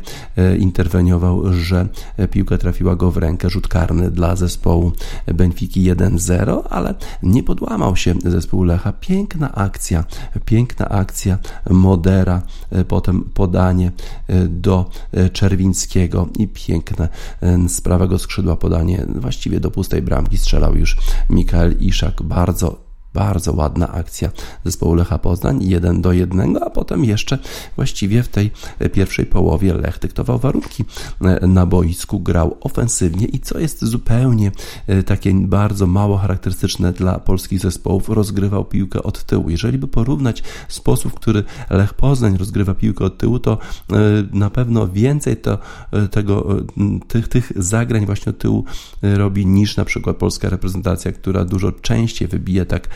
[0.60, 1.88] interweniował, że
[2.32, 3.49] piłka trafiła go w rękę.
[3.49, 4.91] Rzut karny dla zespołu
[5.25, 8.93] Benfiki 1-0, ale nie podłamał się zespół Lecha.
[8.93, 10.04] Piękna akcja akcja,
[10.46, 11.38] piękna akcja
[11.69, 12.41] Modera,
[12.72, 13.91] e, potem podanie
[14.28, 17.10] e, do e, Czerwińskiego i piękne
[17.67, 20.98] z prawego skrzydła podanie właściwie do pustej bramki strzelał już
[21.30, 22.22] Mikael Iszak.
[22.22, 24.32] Bardzo bardzo ładna akcja
[24.65, 27.39] zespołu Lecha Poznań, 1 do 1, a potem jeszcze
[27.76, 28.52] właściwie w tej
[28.93, 30.86] pierwszej połowie Lech dyktował warunki
[31.21, 34.52] e, na boisku, grał ofensywnie i co jest zupełnie
[34.88, 39.49] e, takie bardzo mało charakterystyczne dla polskich zespołów, rozgrywał piłkę od tyłu.
[39.49, 43.95] Jeżeli by porównać sposób, w który Lech Poznań rozgrywa piłkę od tyłu, to e,
[44.32, 45.58] na pewno więcej to,
[46.12, 46.47] tego,
[47.08, 48.65] tych, tych zagrań właśnie od tyłu
[49.02, 52.88] robi niż na przykład polska reprezentacja, która dużo częściej wybija tak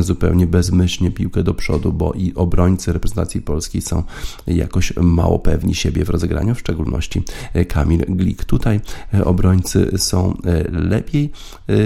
[0.00, 4.02] zupełnie bezmyślnie piłkę do przodu, bo i obrońcy reprezentacji polskiej są
[4.46, 7.22] jakoś mało pewni siebie w rozegraniu, w szczególności
[7.68, 8.44] Kamil Glik.
[8.44, 8.80] Tutaj
[9.24, 10.36] obrońcy są
[10.72, 11.30] lepiej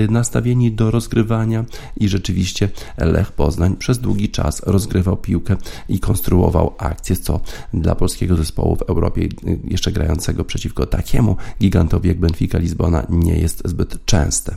[0.08, 1.64] nastawieni do rozgrywania
[1.96, 5.56] i rzeczywiście Lech Poznań przez długi czas rozgrywał piłkę
[5.88, 7.40] i konstruował akcje, co
[7.74, 9.28] dla polskiego zespołu w Europie
[9.64, 14.54] jeszcze grającego przeciwko takiemu gigantowi jak Benfica Lizbona nie jest zbyt częste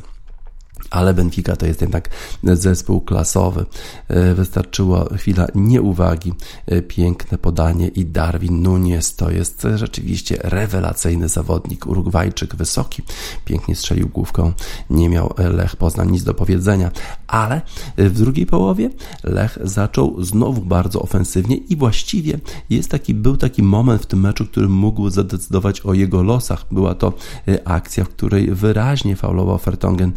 [0.93, 2.09] ale Benfica to jest jednak
[2.43, 3.65] zespół klasowy.
[4.07, 6.33] E, wystarczyła chwila nieuwagi,
[6.65, 13.01] e, piękne podanie i Darwin Nunes to jest rzeczywiście rewelacyjny zawodnik, Urugwajczyk, wysoki,
[13.45, 14.53] pięknie strzelił główką,
[14.89, 16.91] nie miał Lech Poznań nic do powiedzenia,
[17.27, 17.61] ale
[17.97, 18.89] w drugiej połowie
[19.23, 24.45] Lech zaczął znowu bardzo ofensywnie i właściwie jest taki, był taki moment w tym meczu,
[24.45, 26.65] który mógł zadecydować o jego losach.
[26.71, 27.13] Była to
[27.47, 30.11] e, akcja, w której wyraźnie faulował Fertongen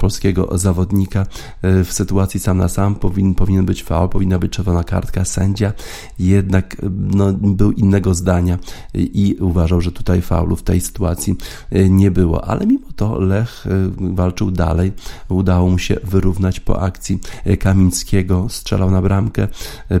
[0.00, 1.26] polski polskiego zawodnika
[1.62, 5.24] e, w sytuacji sam na sam powinien, powinien być faul, powinna być czerwona kartka.
[5.24, 5.72] Sędzia
[6.18, 8.58] jednak no, był innego zdania
[8.94, 11.36] i uważał, że tutaj faulu w tej sytuacji
[11.70, 12.44] e, nie było.
[12.44, 13.70] Ale mimo to Lech e,
[14.14, 14.92] walczył dalej.
[15.28, 17.18] Udało mu się wyrównać po akcji
[17.60, 18.46] Kamińskiego.
[18.48, 19.48] Strzelał na bramkę.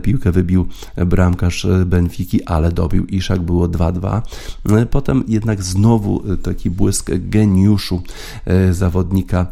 [0.02, 0.66] Piłkę wybił
[1.06, 3.40] bramkarz Benfiki, ale dobił Iszak.
[3.40, 4.22] Było 2-2.
[4.90, 8.02] Potem jednak znowu taki błysk geniuszu
[8.70, 9.46] zawodnika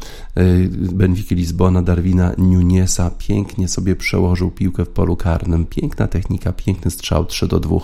[0.68, 5.66] Benfiki Lizbona, Darwina Nunesa pięknie sobie przełożył piłkę w polu karnym.
[5.66, 7.76] Piękna technika, piękny strzał 3 do 2.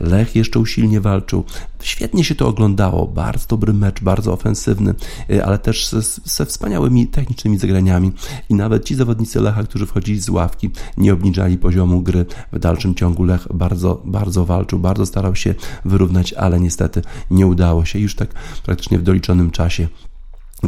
[0.00, 1.44] Lech jeszcze usilnie walczył.
[1.82, 3.06] Świetnie się to oglądało.
[3.06, 4.94] Bardzo dobry mecz, bardzo ofensywny,
[5.30, 8.12] y, ale też ze, ze wspaniałymi technicznymi zagraniami.
[8.48, 12.26] I nawet ci zawodnicy Lecha, którzy wchodzili z ławki, nie obniżali poziomu gry.
[12.52, 17.84] W dalszym ciągu Lech bardzo, bardzo walczył, bardzo starał się wyrównać, ale niestety nie udało
[17.84, 17.98] się.
[17.98, 18.28] Już tak
[18.62, 19.88] praktycznie w doliczonym czasie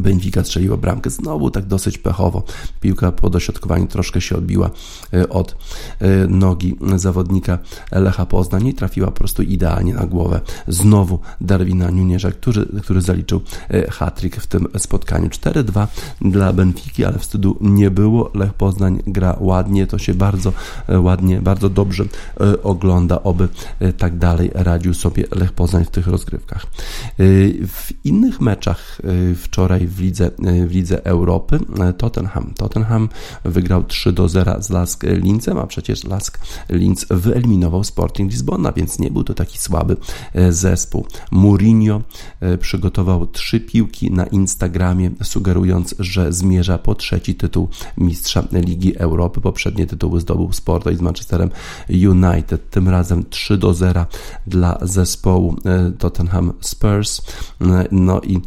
[0.00, 2.42] Benfica strzeliła bramkę znowu tak dosyć pechowo.
[2.80, 4.70] Piłka po dośrodkowaniu troszkę się odbiła
[5.14, 5.56] e, od
[6.00, 7.58] e, nogi zawodnika
[7.92, 13.40] Lecha Poznań i trafiła po prostu idealnie na głowę znowu Darwina Nunierza, który, który zaliczył
[13.68, 15.28] e, hat-trick w tym spotkaniu.
[15.28, 15.86] 4-2
[16.20, 18.30] dla Benfiki, ale wstydu nie było.
[18.34, 20.52] Lech Poznań gra ładnie, to się bardzo
[20.88, 22.04] ładnie, bardzo dobrze
[22.62, 23.48] ogląda, oby
[23.98, 26.66] tak dalej radził sobie Lech Poznań w tych rozgrywkach.
[27.66, 29.00] W innych meczach
[29.36, 30.30] wczoraj w lidze,
[30.66, 31.58] w lidze Europy.
[31.98, 32.52] Tottenham.
[32.56, 33.08] Tottenham
[33.44, 36.38] wygrał 3 do 0 z Lask Linzem, a przecież Lask
[36.70, 39.96] Linz wyeliminował Sporting Lizbona, więc nie był to taki słaby
[40.34, 41.06] e, zespół.
[41.30, 42.02] Mourinho
[42.40, 47.68] e, przygotował trzy piłki na Instagramie, sugerując, że zmierza po trzeci tytuł
[47.98, 49.40] mistrza Ligi Europy.
[49.40, 51.50] Poprzednie tytuły zdobył Sporto i z Manchesterem
[51.88, 52.70] United.
[52.70, 54.06] Tym razem 3 do 0
[54.46, 57.22] dla zespołu e, Tottenham Spurs.
[57.90, 58.40] No i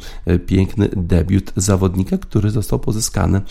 [0.45, 3.41] piękny debut debiut zawodnika, który został pozyskany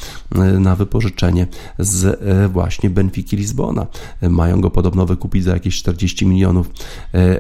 [0.60, 1.46] na wypożyczenie
[1.78, 2.20] z
[2.52, 3.86] właśnie Benfiki Lizbona.
[4.22, 6.70] Mają go podobno wykupić za jakieś 40 milionów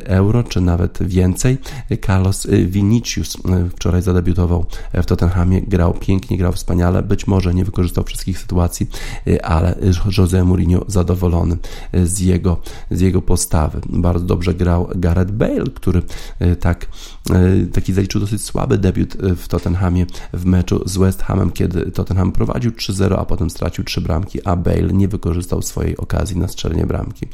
[0.04, 1.58] euro, czy nawet więcej.
[2.06, 3.36] Carlos Vinicius
[3.72, 8.90] wczoraj zadebiutował w Tottenhamie, grał pięknie, grał wspaniale, być może nie wykorzystał wszystkich sytuacji,
[9.42, 9.74] ale
[10.18, 11.56] Jose Mourinho zadowolony
[12.04, 12.60] z jego,
[12.90, 13.80] z jego postawy.
[13.88, 16.02] Bardzo dobrze grał Gareth Bale, który
[16.60, 16.86] tak,
[17.72, 22.70] taki zaliczył dosyć słaby debiut w Tottenhamie w meczu z West Hamem, kiedy Tottenham prowadził
[22.70, 27.26] 3-0, a potem stracił 3 bramki, a Bale nie wykorzystał swojej okazji na strzelenie bramki.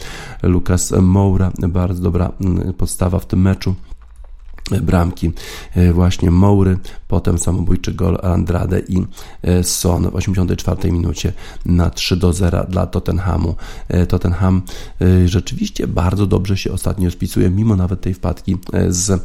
[0.43, 2.33] Lucas Moura, bardzo dobra
[2.79, 3.75] podstawa w tym meczu
[4.71, 5.33] bramki
[5.75, 9.07] e, właśnie Moury, potem samobójczy gol Andrade i
[9.43, 11.33] e, Son w 84 minucie
[11.67, 13.55] na 3 do 0 dla Tottenhamu.
[13.89, 14.63] E, Tottenham
[15.27, 18.57] rzeczywiście bardzo dobrze się ostatnio spisuje, mimo nawet tej wpadki
[18.89, 19.23] z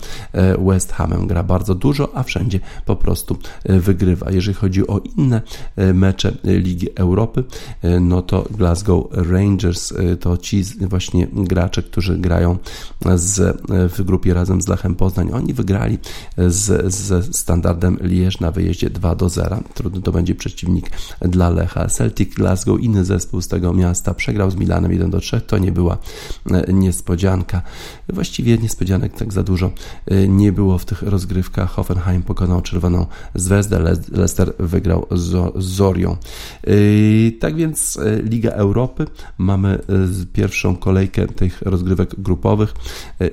[0.67, 1.27] West Hamem.
[1.27, 4.31] Gra bardzo dużo, a wszędzie po prostu wygrywa.
[4.31, 5.41] Jeżeli chodzi o inne
[5.93, 7.43] mecze Ligi Europy,
[8.01, 12.57] no to Glasgow Rangers to ci właśnie gracze, którzy grają
[13.15, 15.97] z, w grupie razem z Lechem Poznań oni wygrali
[16.37, 19.59] z, standardem Liège na wyjeździe 2 do 0.
[19.73, 20.89] Trudny to będzie przeciwnik
[21.21, 21.87] dla Lecha.
[21.87, 25.41] Celtic Glasgow, inny zespół z tego miasta, przegrał z Milanem 1 do 3.
[25.41, 25.97] To nie była
[26.51, 27.61] e, niespodzianka.
[28.09, 29.71] Właściwie niespodzianek tak za dużo
[30.05, 31.69] e, nie było w tych rozgrywkach.
[31.69, 33.79] Hoffenheim pokonał czerwoną Zvezdę,
[34.11, 36.11] Leicester wygrał z Zorią.
[36.11, 36.71] E,
[37.39, 39.05] tak więc Liga Europy.
[39.37, 39.79] Mamy
[40.33, 42.73] pierwszą kolejkę tych rozgrywek grupowych.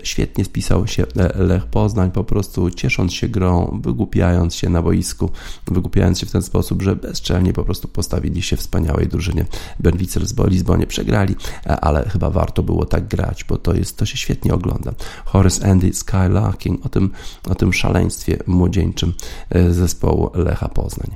[0.03, 5.31] Świetnie spisał się Lech Poznań Poznań, po prostu ciesząc się grą, wygłupiając się na boisku,
[5.67, 9.47] wygłupiając się w ten sposób, że bezczelnie po prostu postawili się wspaniałej drużynie
[9.81, 10.87] Benwicer z Lizbonie.
[10.87, 14.93] Przegrali, e, ale chyba warto było tak grać, bo to jest, to się świetnie ogląda.
[15.25, 17.11] Horace Andy Skylarking o tym,
[17.51, 19.13] o tym szaleństwie młodzieńczym
[19.51, 21.11] e, zespołu Lecha Poznań.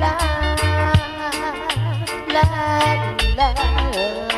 [0.00, 0.43] la la
[2.34, 2.42] la
[3.36, 4.33] la la.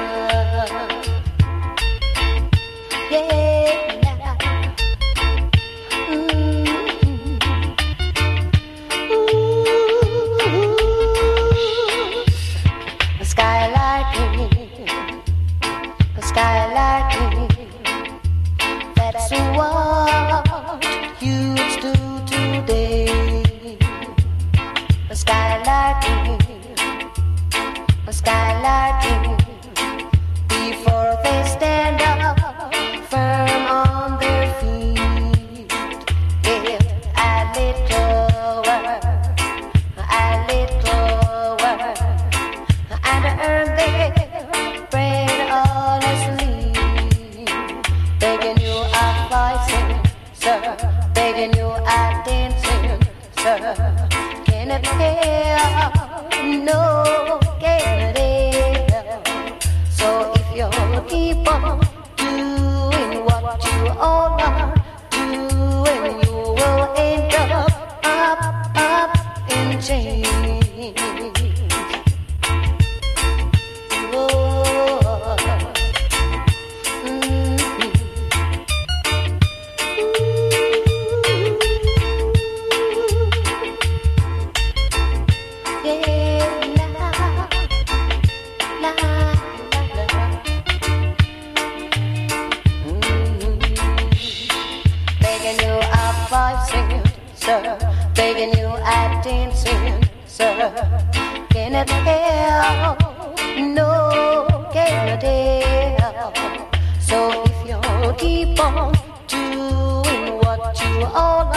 [108.55, 108.92] people
[109.27, 111.56] doing what you all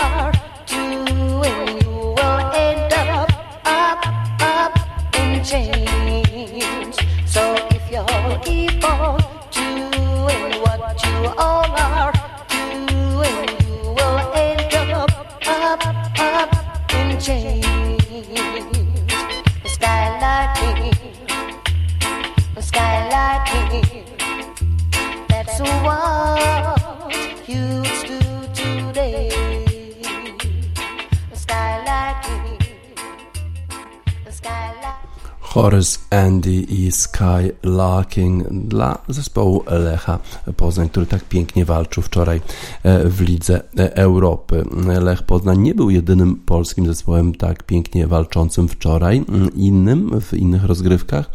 [35.60, 40.20] Horace Andy i Sky Larking dla zespołu Lecha
[40.58, 42.42] Poznań, który tak pięknie walczył wczoraj
[42.84, 44.66] e, w Lidze Europy.
[45.02, 49.26] Lech Poznań nie był jedynym polskim zespołem tak pięknie walczącym wczoraj.
[49.56, 51.30] Innym w innych rozgrywkach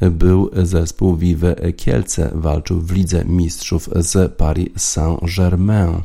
[0.00, 2.30] był zespół Vive Kielce.
[2.34, 6.02] Walczył w Lidze Mistrzów z Paris Saint-Germain.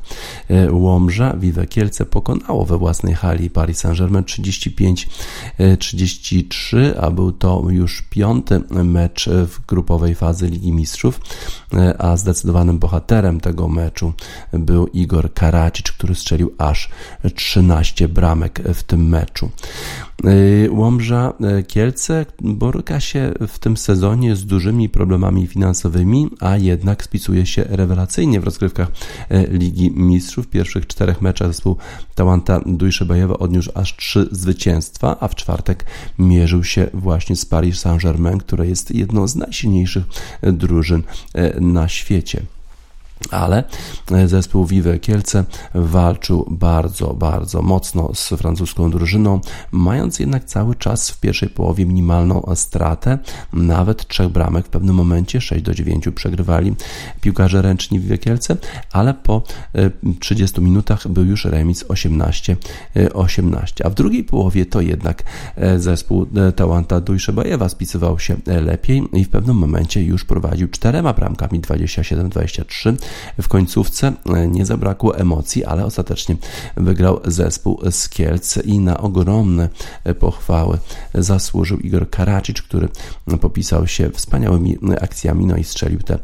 [0.50, 8.02] E, Łomża Vive Kielce pokonało we własnej hali Paris Saint-Germain 35-33, a był to już
[8.02, 11.20] piąty mecz w grupowej fazy Ligi Mistrzów,
[11.98, 14.14] a zdecydowanym bohaterem tego meczu
[14.54, 16.90] był Igor Karacic, który strzelił aż
[17.36, 19.50] 13 bramek w tym meczu.
[20.26, 27.04] Y, Łomża y, Kielce boryka się w tym sezonie z dużymi problemami finansowymi, a jednak
[27.04, 28.88] spisuje się rewelacyjnie w rozgrywkach
[29.32, 30.46] y, Ligi Mistrzów.
[30.46, 31.78] W pierwszych czterech meczach zespół
[32.16, 35.86] Tałanta Dujszebajewa odniósł aż trzy zwycięstwa, a w czwartek
[36.20, 40.04] mierzył się właśnie z Paris Saint-Germain, które jest jedną z najsilniejszych
[40.42, 41.04] drużyn
[41.60, 42.42] na świecie
[43.32, 43.64] ale
[44.12, 45.46] e, zespół Vive Kielce
[45.76, 49.40] walczył bardzo, bardzo mocno z francuską drużyną,
[49.72, 53.20] mając jednak cały czas w pierwszej połowie minimalną stratę,
[53.54, 56.76] nawet trzech bramek w pewnym momencie, 6 do 9 przegrywali
[57.22, 58.58] piłkarze ręczni Vive Kielce,
[58.92, 59.44] ale po
[60.20, 62.56] 30 e, minutach był już remis 18-18,
[63.84, 65.24] a w drugiej połowie to jednak
[65.56, 71.62] e, zespół Tałanta Dujszebajewa spisywał się lepiej i w pewnym momencie już prowadził czterema bramkami
[71.62, 72.96] 27-23
[73.42, 76.36] w końcówce e, nie zabrakło emocji, ale ostatecznie
[76.78, 79.70] wygrał zespół z Kielc i na ogromne
[80.04, 80.78] e, pochwały
[81.14, 82.90] zasłużył Igor Karacic, który
[83.42, 86.20] popisał się wspaniałymi akcjami, no i strzelił te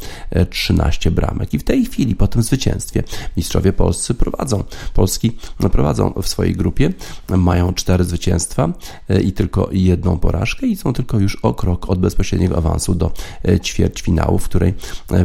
[0.50, 1.54] 13 e, bramek.
[1.54, 3.04] I w tej chwili, po tym zwycięstwie,
[3.38, 4.64] mistrzowie polscy prowadzą.
[4.94, 5.38] Polski
[5.72, 6.94] prowadzą w swojej grupie,
[7.30, 8.74] mają cztery zwycięstwa
[9.24, 13.12] i tylko jedną porażkę i są tylko już o krok od bezpośredniego awansu do
[13.64, 14.74] ćwierćfinału, w której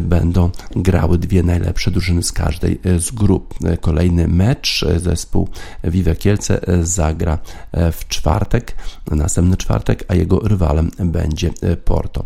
[0.01, 3.55] będą grały dwie najlepsze drużyny z każdej e, z grup.
[3.65, 5.49] E, kolejny mecz e, zespół
[5.85, 7.39] Vive Kielce zagra
[7.93, 8.75] w czwartek,
[9.11, 11.51] następny czwartek, a jego rywalem będzie
[11.85, 12.25] Porto.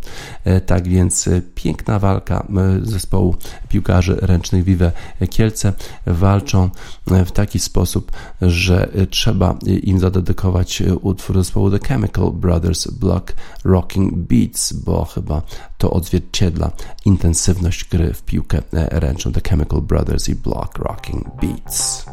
[0.67, 2.47] Tak więc piękna walka
[2.83, 3.37] zespołu
[3.69, 4.93] piłkarzy ręcznych Vive
[5.31, 5.73] Kielce
[6.07, 6.71] walczą
[7.07, 8.13] w taki sposób,
[8.43, 13.33] że trzeba im zadedykować utwór zespołu The Chemical Brothers Block
[13.65, 15.43] Rocking Beats, bo chyba
[15.79, 16.71] to odzwierciedla
[17.05, 19.16] intensywność gry w piłkę ręczną.
[19.25, 22.05] Of the Chemical Brothers i Block Rocking Beats.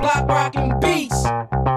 [0.00, 1.75] Block Rocking Beats.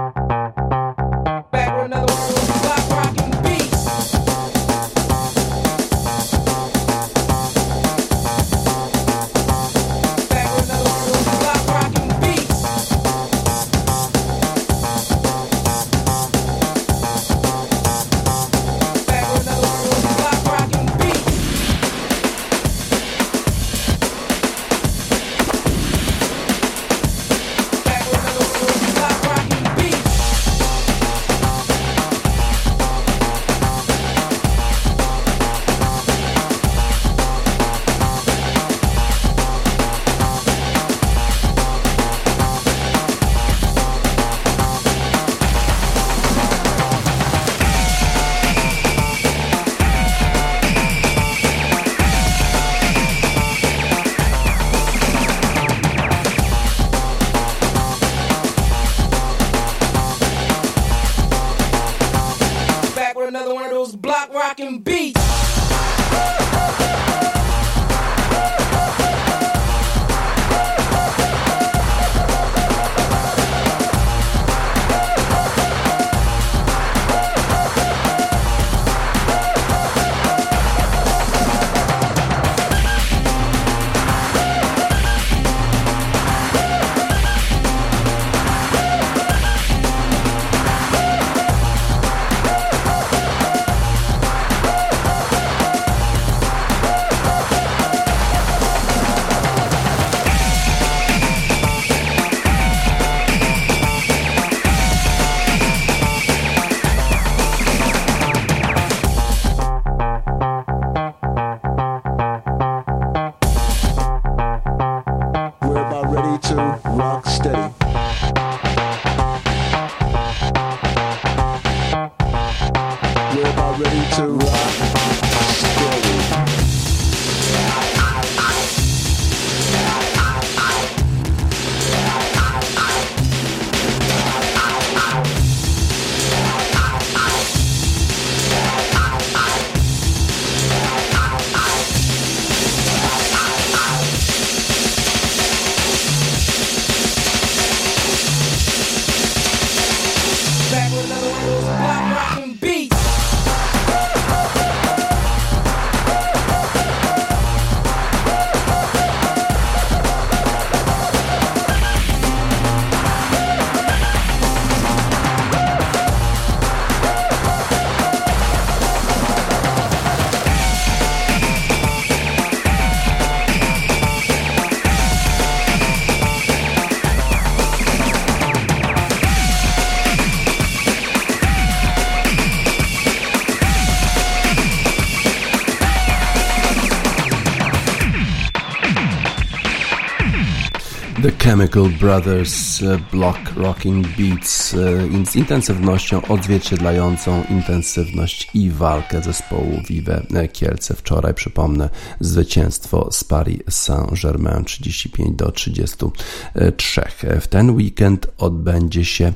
[191.49, 194.77] Chemical Brothers e, Block Rocking Beats e,
[195.25, 200.21] z intensywnością odzwierciedlającą intensywność i walkę zespołu Vive
[200.53, 200.93] Kielce.
[200.93, 201.89] Wczoraj, przypomnę,
[202.19, 207.01] zwycięstwo z Paris Saint-Germain 35 do 33.
[207.41, 209.33] W ten weekend odbędzie się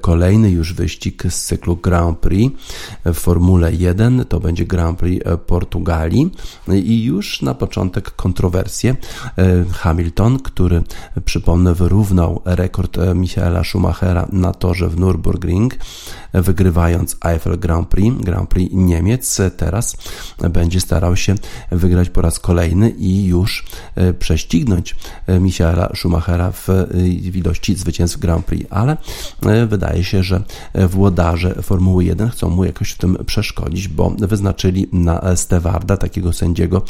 [0.00, 2.56] kolejny już wyścig z cyklu Grand Prix
[3.04, 4.24] w Formule 1.
[4.28, 6.30] To będzie Grand Prix Portugalii
[6.68, 8.96] i już na początek kontrowersje.
[9.38, 10.82] E, Hamilton, który
[11.24, 15.70] przypomnę on wyrównał rekord e, Michaela Schumachera na torze w Nürburgring,
[16.32, 19.40] wygrywając Eiffel Grand Prix, Grand Prix Niemiec.
[19.56, 19.96] Teraz
[20.50, 21.34] będzie starał się
[21.70, 24.96] wygrać po raz kolejny i już e, prześcignąć
[25.26, 26.68] e, Michaela Schumachera w
[27.36, 28.96] ilości zwycięstw Grand Prix, ale
[29.66, 30.42] wydaje się, że
[30.74, 36.82] włodarze Formuły 1 chcą mu jakoś w tym przeszkodzić, bo wyznaczyli na Stewarda, takiego sędziego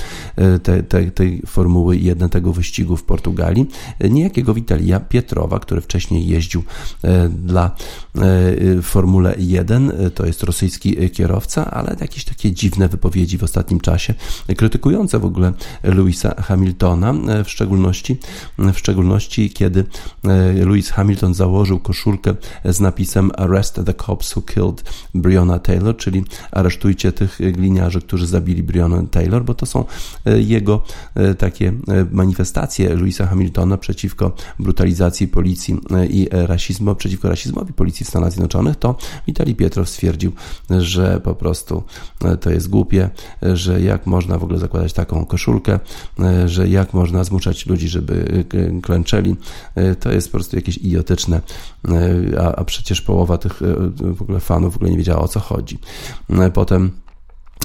[0.63, 3.67] tej, tej, tej Formuły 1, tego wyścigu w Portugalii,
[4.11, 6.63] niejakiego Witalia Pietrowa, który wcześniej jeździł
[7.05, 7.71] e, dla
[8.17, 9.91] e, Formule 1.
[9.91, 14.15] E, to jest rosyjski kierowca, ale jakieś takie dziwne wypowiedzi w ostatnim czasie,
[14.57, 18.17] krytykujące w ogóle Louisa Hamiltona, w szczególności,
[18.59, 19.85] w szczególności kiedy
[20.65, 22.35] Louis Hamilton założył koszulkę
[22.65, 24.85] z napisem Arrest the cops who killed
[25.15, 29.85] Breonna Taylor, czyli aresztujcie tych gliniarzy, którzy zabili Breonna Taylor, bo to są
[30.25, 30.83] jego
[31.39, 31.73] takie
[32.11, 38.77] manifestacje Louisa Hamiltona przeciwko brutalizacji policji e, i rasizmu, przeciwko rasizmowi policji w Stanach Zjednoczonych,
[38.77, 40.33] to Witali Pietrow stwierdził,
[40.71, 41.83] że po prostu
[42.25, 43.11] e, to jest głupie,
[43.43, 45.81] że jak można w ogóle zakładać taką koszulkę,
[46.21, 48.45] e, że jak można zmuszać ludzi, żeby
[48.83, 49.37] klęczeli,
[50.01, 51.41] to jest po prostu jakieś idiotyczne,
[52.39, 53.61] a, a przecież połowa tych
[53.97, 55.79] w ogóle fanów w ogóle nie wiedziała o co chodzi.
[56.55, 56.91] Potem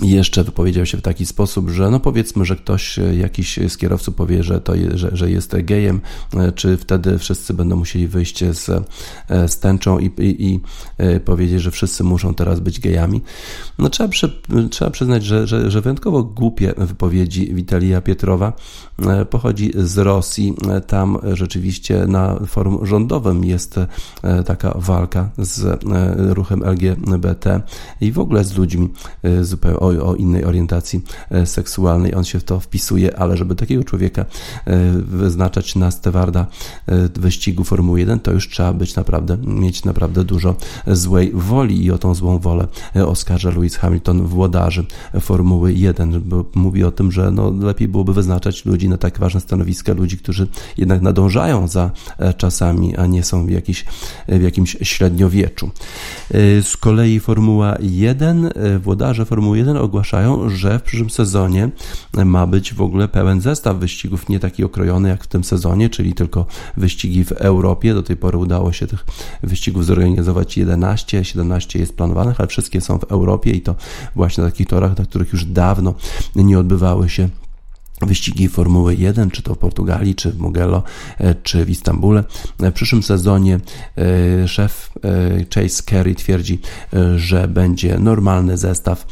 [0.02, 4.16] jeszcze wypowiedział się w taki sposób, że no powiedzmy, że ktoś, e, jakiś z kierowców
[4.16, 6.02] powie, że, to je, że, że jest gejem,
[6.34, 8.70] e, czy wtedy wszyscy będą musieli wyjść z,
[9.30, 10.60] e, z tęczą i, i, i
[11.26, 13.22] powiedzieć, że wszyscy muszą teraz być gejami.
[13.80, 14.42] No trzeba, przy,
[14.72, 18.54] trzeba przyznać, że, że, że wyjątkowo głupie wypowiedzi Witalija Pietrowa
[19.30, 20.54] pochodzi z Rosji.
[20.88, 23.80] Tam rzeczywiście na forum rządowym jest
[24.46, 25.84] taka walka z
[26.18, 27.62] ruchem LGBT
[28.02, 28.90] i w ogóle z ludźmi
[29.42, 33.84] zupełnie o, o innej orientacji e, seksualnej, on się w to wpisuje, ale żeby takiego
[33.84, 34.26] człowieka
[34.66, 36.48] e, wyznaczać na stewarda
[36.88, 40.56] e, wyścigu Formuły 1, to już trzeba być naprawdę, mieć naprawdę dużo
[40.88, 44.86] złej woli i o tą złą wolę oskarża Lewis Hamilton, włodarzy
[45.22, 49.42] Formuły 1, bo mówi o tym, że no, lepiej byłoby wyznaczać ludzi na tak ważne
[49.42, 51.92] stanowiska, ludzi, którzy jednak nadążają za
[52.38, 53.86] czasami, a nie są w, jakiś,
[54.28, 55.70] w jakimś średniowieczu.
[56.62, 61.70] Z kolei Formuła 1, włodarze Formuły 1 ogłaszają, że w przyszłym sezonie
[62.26, 66.14] ma być w ogóle pełen zestaw wyścigów, nie taki okrojony jak w tym sezonie, czyli
[66.14, 66.46] tylko
[66.78, 67.94] wyścigi w Europie.
[67.94, 69.06] Do tej pory udało się tych
[69.44, 73.76] wyścigów zorganizować 11, 17 jest planowanych, ale wszystkie są w Europie i to
[74.16, 75.94] właśnie na takich torach, na których już dawno
[76.36, 77.30] nie odbywały się
[78.02, 80.84] wyścigi Formuły 1, czy to w Portugalii, czy w Mugello,
[81.18, 82.24] e, czy w Istambule.
[82.60, 83.60] W przyszłym sezonie
[83.98, 86.60] e, szef e, Chase Carey twierdzi,
[87.16, 89.06] że będzie normalny zestaw,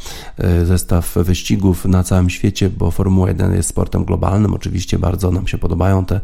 [0.64, 4.54] zestaw wyścigów na całym świecie, bo Formuła 1 jest sportem globalnym.
[4.54, 6.20] Oczywiście bardzo nam się podobają te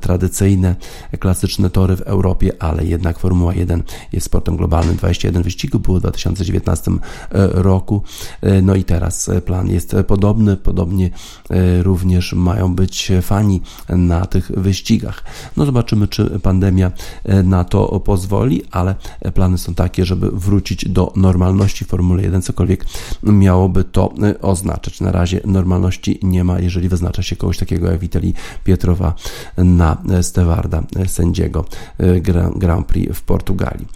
[0.00, 0.76] tradycyjne,
[1.18, 3.82] klasyczne tory w Europie, ale jednak Formuła 1
[4.12, 4.96] jest sportem globalnym.
[4.96, 6.90] 21 wyścigów było w 2019
[7.52, 8.02] roku.
[8.62, 11.10] No i teraz plan jest podobny, podobnie
[11.82, 15.24] również również mają być fani na tych wyścigach.
[15.56, 16.92] No zobaczymy, czy pandemia
[17.24, 18.94] e, na to pozwoli, ale
[19.34, 22.84] plany są takie, żeby wrócić do normalności Formuły 1, cokolwiek
[23.22, 25.00] miałoby to e, oznaczać.
[25.00, 28.34] Na razie normalności nie ma, jeżeli wyznacza się kogoś takiego jak Witali
[28.64, 29.14] Pietrowa
[29.56, 31.64] na stewarda sędziego
[31.98, 32.20] e,
[32.56, 33.86] Grand Prix w Portugalii.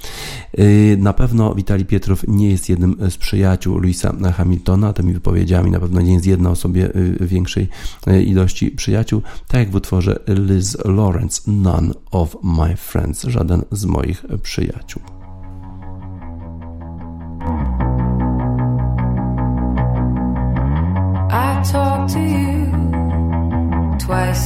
[0.99, 6.01] Na pewno Witali Pietrow nie jest jednym z przyjaciół Louisa Hamiltona, tymi wypowiedziami na pewno
[6.01, 6.91] nie jest jedna o sobie
[7.21, 7.69] większej
[8.07, 13.84] E, ilości przyjaciół, tak jak w utworze Liz Lawrence, None of My Friends, żaden z
[13.84, 15.03] moich przyjaciół.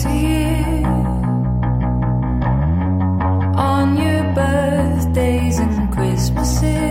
[0.05, 0.45] I
[3.57, 6.82] on your birthdays and Christmases.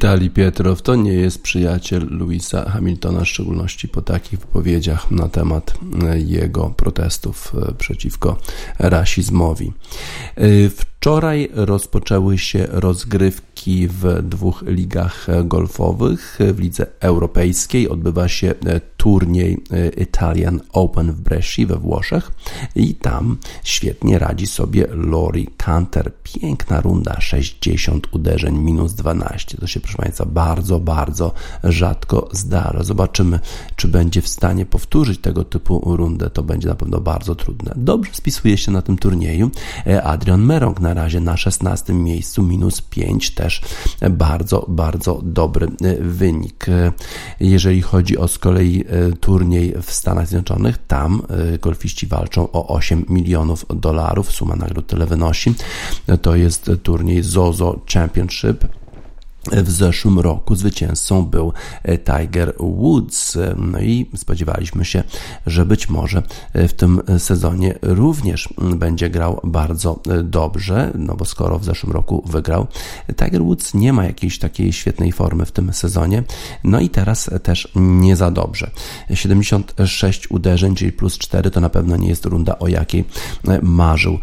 [0.00, 5.74] Witali Pietrow to nie jest przyjaciel Louisa Hamiltona, w szczególności po takich wypowiedziach na temat
[6.02, 8.36] e, jego protestów e, przeciwko
[8.78, 9.72] rasizmowi.
[10.36, 16.38] E, wczoraj rozpoczęły się rozgrywki w dwóch ligach golfowych.
[16.54, 18.54] W lidze europejskiej odbywa się
[18.96, 19.64] turniej
[19.96, 22.30] Italian Open w Bresci we Włoszech
[22.74, 26.12] i tam świetnie radzi sobie Lori Canter.
[26.22, 29.58] Piękna runda, 60 uderzeń, minus 12.
[29.58, 31.32] To się, proszę Państwa, bardzo, bardzo
[31.64, 32.82] rzadko zdarza.
[32.82, 33.40] Zobaczymy,
[33.76, 36.30] czy będzie w stanie powtórzyć tego typu rundę.
[36.30, 37.72] To będzie na pewno bardzo trudne.
[37.76, 39.50] Dobrze spisuje się na tym turnieju
[40.04, 43.49] Adrian Merong na razie na 16 miejscu, minus 5 też
[44.10, 45.68] bardzo, bardzo dobry
[46.00, 46.66] wynik.
[47.40, 51.22] Jeżeli chodzi o z kolei e, turniej w Stanach Zjednoczonych, tam
[51.54, 54.32] e, golfiści walczą o 8 milionów dolarów.
[54.32, 55.54] Suma nagród tyle wynosi.
[56.22, 58.79] To jest turniej Zozo Championship
[59.46, 63.38] w zeszłym roku zwycięzcą był e, Tiger Woods.
[63.56, 65.02] No i spodziewaliśmy się,
[65.46, 66.22] że być może
[66.52, 71.92] e, w tym sezonie również będzie grał bardzo e, dobrze, no bo skoro w zeszłym
[71.92, 72.66] roku wygrał,
[73.16, 76.22] Tiger Woods nie ma jakiejś takiej świetnej formy w tym sezonie,
[76.64, 78.70] no i teraz też nie za dobrze.
[79.14, 83.04] 76 uderzeń, czyli plus 4 to na pewno nie jest runda, o jakiej
[83.62, 84.18] marzył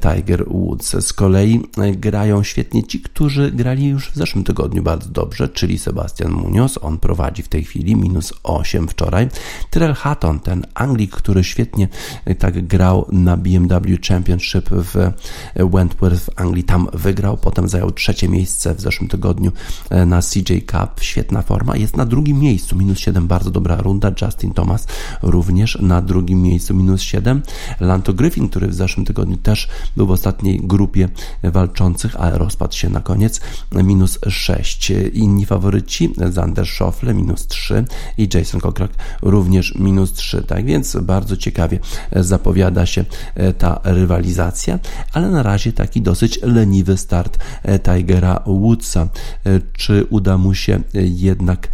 [0.00, 1.06] Tiger Woods.
[1.06, 1.60] Z kolei
[1.96, 6.78] grają świetnie ci, którzy grali już w zeszłym tygodniu tygodniu bardzo dobrze, czyli Sebastian Munoz.
[6.82, 9.28] On prowadzi w tej chwili minus 8 wczoraj.
[9.70, 11.88] Tyrell Hatton, ten Anglik, który świetnie
[12.24, 15.12] e, tak grał na BMW Championship w e,
[15.56, 19.52] Wentworth w Anglii, tam wygrał, potem zajął trzecie miejsce w zeszłym tygodniu
[19.90, 21.00] e, na CJ Cup.
[21.00, 21.76] Świetna forma.
[21.76, 24.12] Jest na drugim miejscu, minus 7, bardzo dobra runda.
[24.22, 24.86] Justin Thomas
[25.22, 27.42] również na drugim miejscu, minus 7.
[27.80, 31.08] Lanto Griffin, który w zeszłym tygodniu też był w ostatniej grupie
[31.42, 33.40] walczących, ale rozpadł się na koniec,
[33.72, 34.49] minus 6.
[34.56, 34.92] 6.
[35.12, 37.84] Inni faworyci Zander Schofle minus 3
[38.18, 38.90] i Jason Kokrak
[39.22, 40.42] również minus 3.
[40.42, 41.78] Tak więc bardzo ciekawie
[42.12, 44.78] zapowiada się e, ta rywalizacja,
[45.12, 49.08] ale na razie taki dosyć leniwy start e, Tigera Woodsa.
[49.46, 51.68] E, czy uda mu się jednak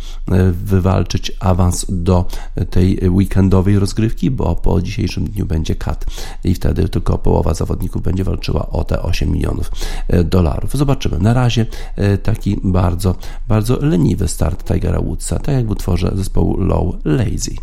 [0.52, 2.28] wywalczyć awans do
[2.70, 6.06] tej weekendowej rozgrywki, bo po dzisiejszym dniu będzie kat
[6.44, 9.70] i wtedy tylko połowa zawodników będzie walczyła o te 8 milionów
[10.24, 10.76] dolarów.
[10.76, 11.18] Zobaczymy.
[11.18, 11.66] Na razie
[12.22, 13.14] taki bardzo,
[13.48, 17.54] bardzo leniwy start Tigera Woodsa, tak jak w utworze zespołu Low Lazy.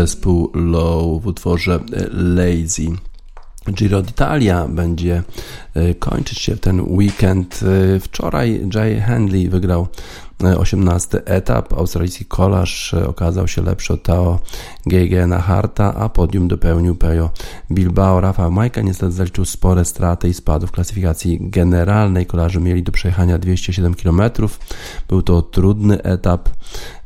[0.00, 1.80] Zespół Low w utworze
[2.12, 2.86] Lazy.
[3.72, 5.22] Giro d'Italia będzie
[5.98, 7.60] kończyć się ten weekend.
[8.00, 9.88] Wczoraj Jay Handley wygrał
[10.40, 11.72] 18 etap.
[11.72, 14.38] Australijski kolarz okazał się lepszy od Tao
[14.86, 17.30] Geigena Harta, a podium dopełnił Pejo
[17.70, 18.20] Bilbao.
[18.20, 22.26] Rafa Majka niestety zaliczył spore straty i spadł w klasyfikacji generalnej.
[22.26, 24.22] Kolarze mieli do przejechania 207 km.
[25.08, 26.48] Był to trudny etap.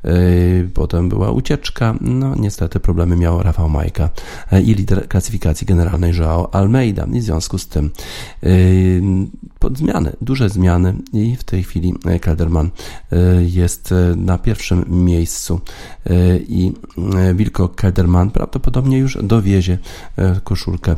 [0.04, 1.94] Yy, potem była ucieczka.
[2.00, 4.10] No niestety problemy miał Rafał Majka
[4.52, 7.06] yy, i lider klasyfikacji generalnej Joao Almeida.
[7.12, 7.90] I w związku z tym
[9.58, 12.70] pod zmiany, duże zmiany i w tej chwili Kelderman
[13.46, 15.60] jest na pierwszym miejscu
[16.48, 16.72] i
[17.34, 19.78] Wilko Kelderman prawdopodobnie już dowiezie
[20.44, 20.96] koszulkę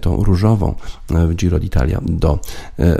[0.00, 0.74] tą różową
[1.08, 2.38] w Giro d'Italia do,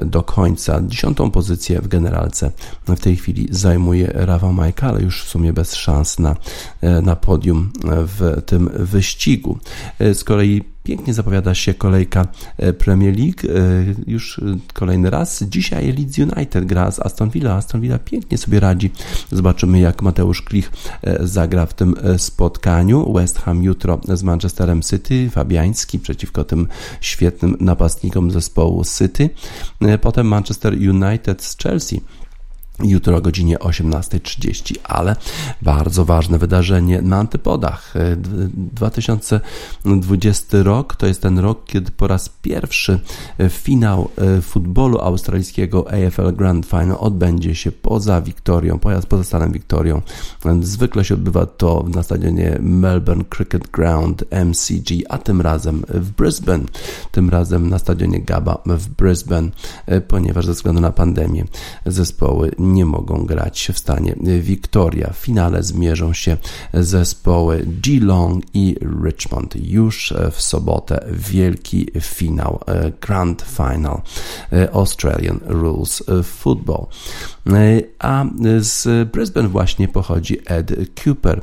[0.02, 0.82] do końca.
[0.86, 2.50] Dziesiątą pozycję w generalce
[2.88, 6.36] w tej chwili zajmuje Rafał Majka, ale już w sumie bez szans na,
[6.80, 9.58] e, na podium w tym wyścigu.
[9.98, 12.26] E, z kolei Pięknie zapowiada się kolejka
[12.56, 13.42] e, Premier League.
[14.06, 14.40] Już
[14.72, 15.42] kolejny raz.
[15.42, 17.54] Dzisiaj Leeds United gra z Aston Villa.
[17.54, 18.90] Aston Villa pięknie sobie radzi.
[19.32, 20.70] Zobaczymy, jak Mateusz Klich
[21.20, 23.12] zagra w tym spotkaniu.
[23.12, 25.30] West Ham jutro z Manchesterem City.
[25.30, 26.68] Fabiański przeciwko tym
[27.00, 29.30] świetnym napastnikom zespołu City.
[30.00, 32.00] Potem Manchester United z Chelsea
[32.80, 35.16] jutro o godzinie 18.30, ale
[35.62, 37.94] bardzo ważne wydarzenie na antypodach.
[38.56, 43.00] 2020 rok to jest ten rok, kiedy po raz pierwszy
[43.48, 50.02] finał e, futbolu australijskiego AFL Grand Final odbędzie się poza Wiktorią, poza Stanem Wiktorią.
[50.60, 56.64] Zwykle się odbywa to na stadionie Melbourne Cricket Ground MCG, a tym razem w Brisbane,
[57.10, 59.48] tym razem na stadionie Gaba w Brisbane,
[59.86, 61.44] e, ponieważ ze względu na pandemię
[61.86, 65.12] zespoły nie mogą grać w stanie Victoria.
[65.12, 66.36] W finale zmierzą się
[66.74, 69.54] zespoły Geelong i Richmond.
[69.56, 72.60] Już w sobotę wielki finał,
[73.00, 74.02] Grand Final
[74.72, 76.86] Australian Rules Football.
[77.98, 78.24] A
[78.58, 80.72] z Brisbane właśnie pochodzi Ed
[81.04, 81.42] Cooper.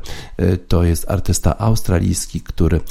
[0.67, 2.82] To jest artysta australijski, który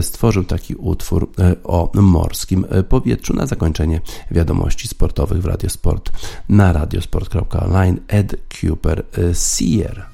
[0.00, 1.30] stworzył taki utwór
[1.64, 6.12] o morskim powietrzu na zakończenie wiadomości sportowych w Radiosport
[6.48, 7.75] na radiosport.online
[8.08, 9.04] Ed Cooper
[9.34, 10.06] Sear.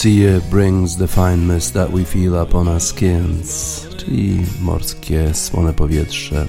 [0.00, 6.46] Sea brings the fine mist that we feel upon our skins, czyli morskie słone powietrze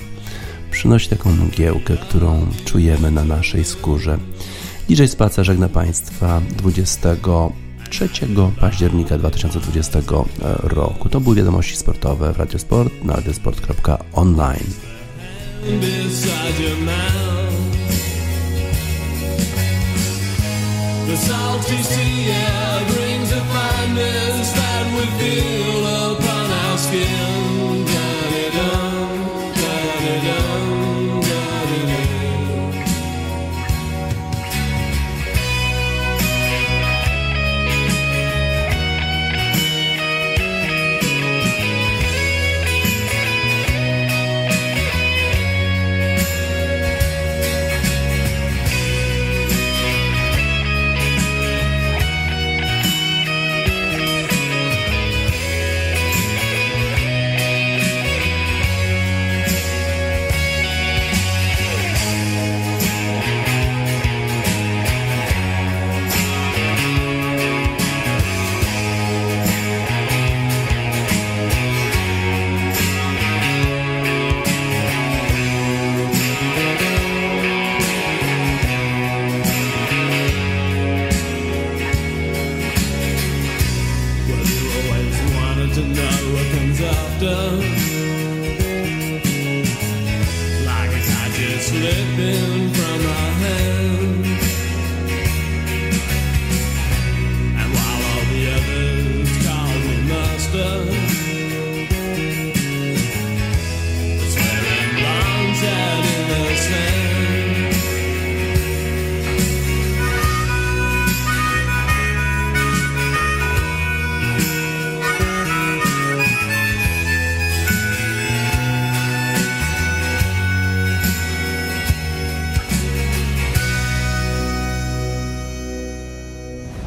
[0.72, 4.18] przynosi taką mgiełkę, którą czujemy na naszej skórze.
[4.90, 8.10] DJ Spacer żegna Państwa 23
[8.60, 10.00] października 2020
[10.64, 11.10] roku.
[11.10, 14.68] To były wiadomości sportowe w Radiosport na radiosport.online.
[21.12, 27.51] The salty sea air brings a fineness that we feel upon our skin.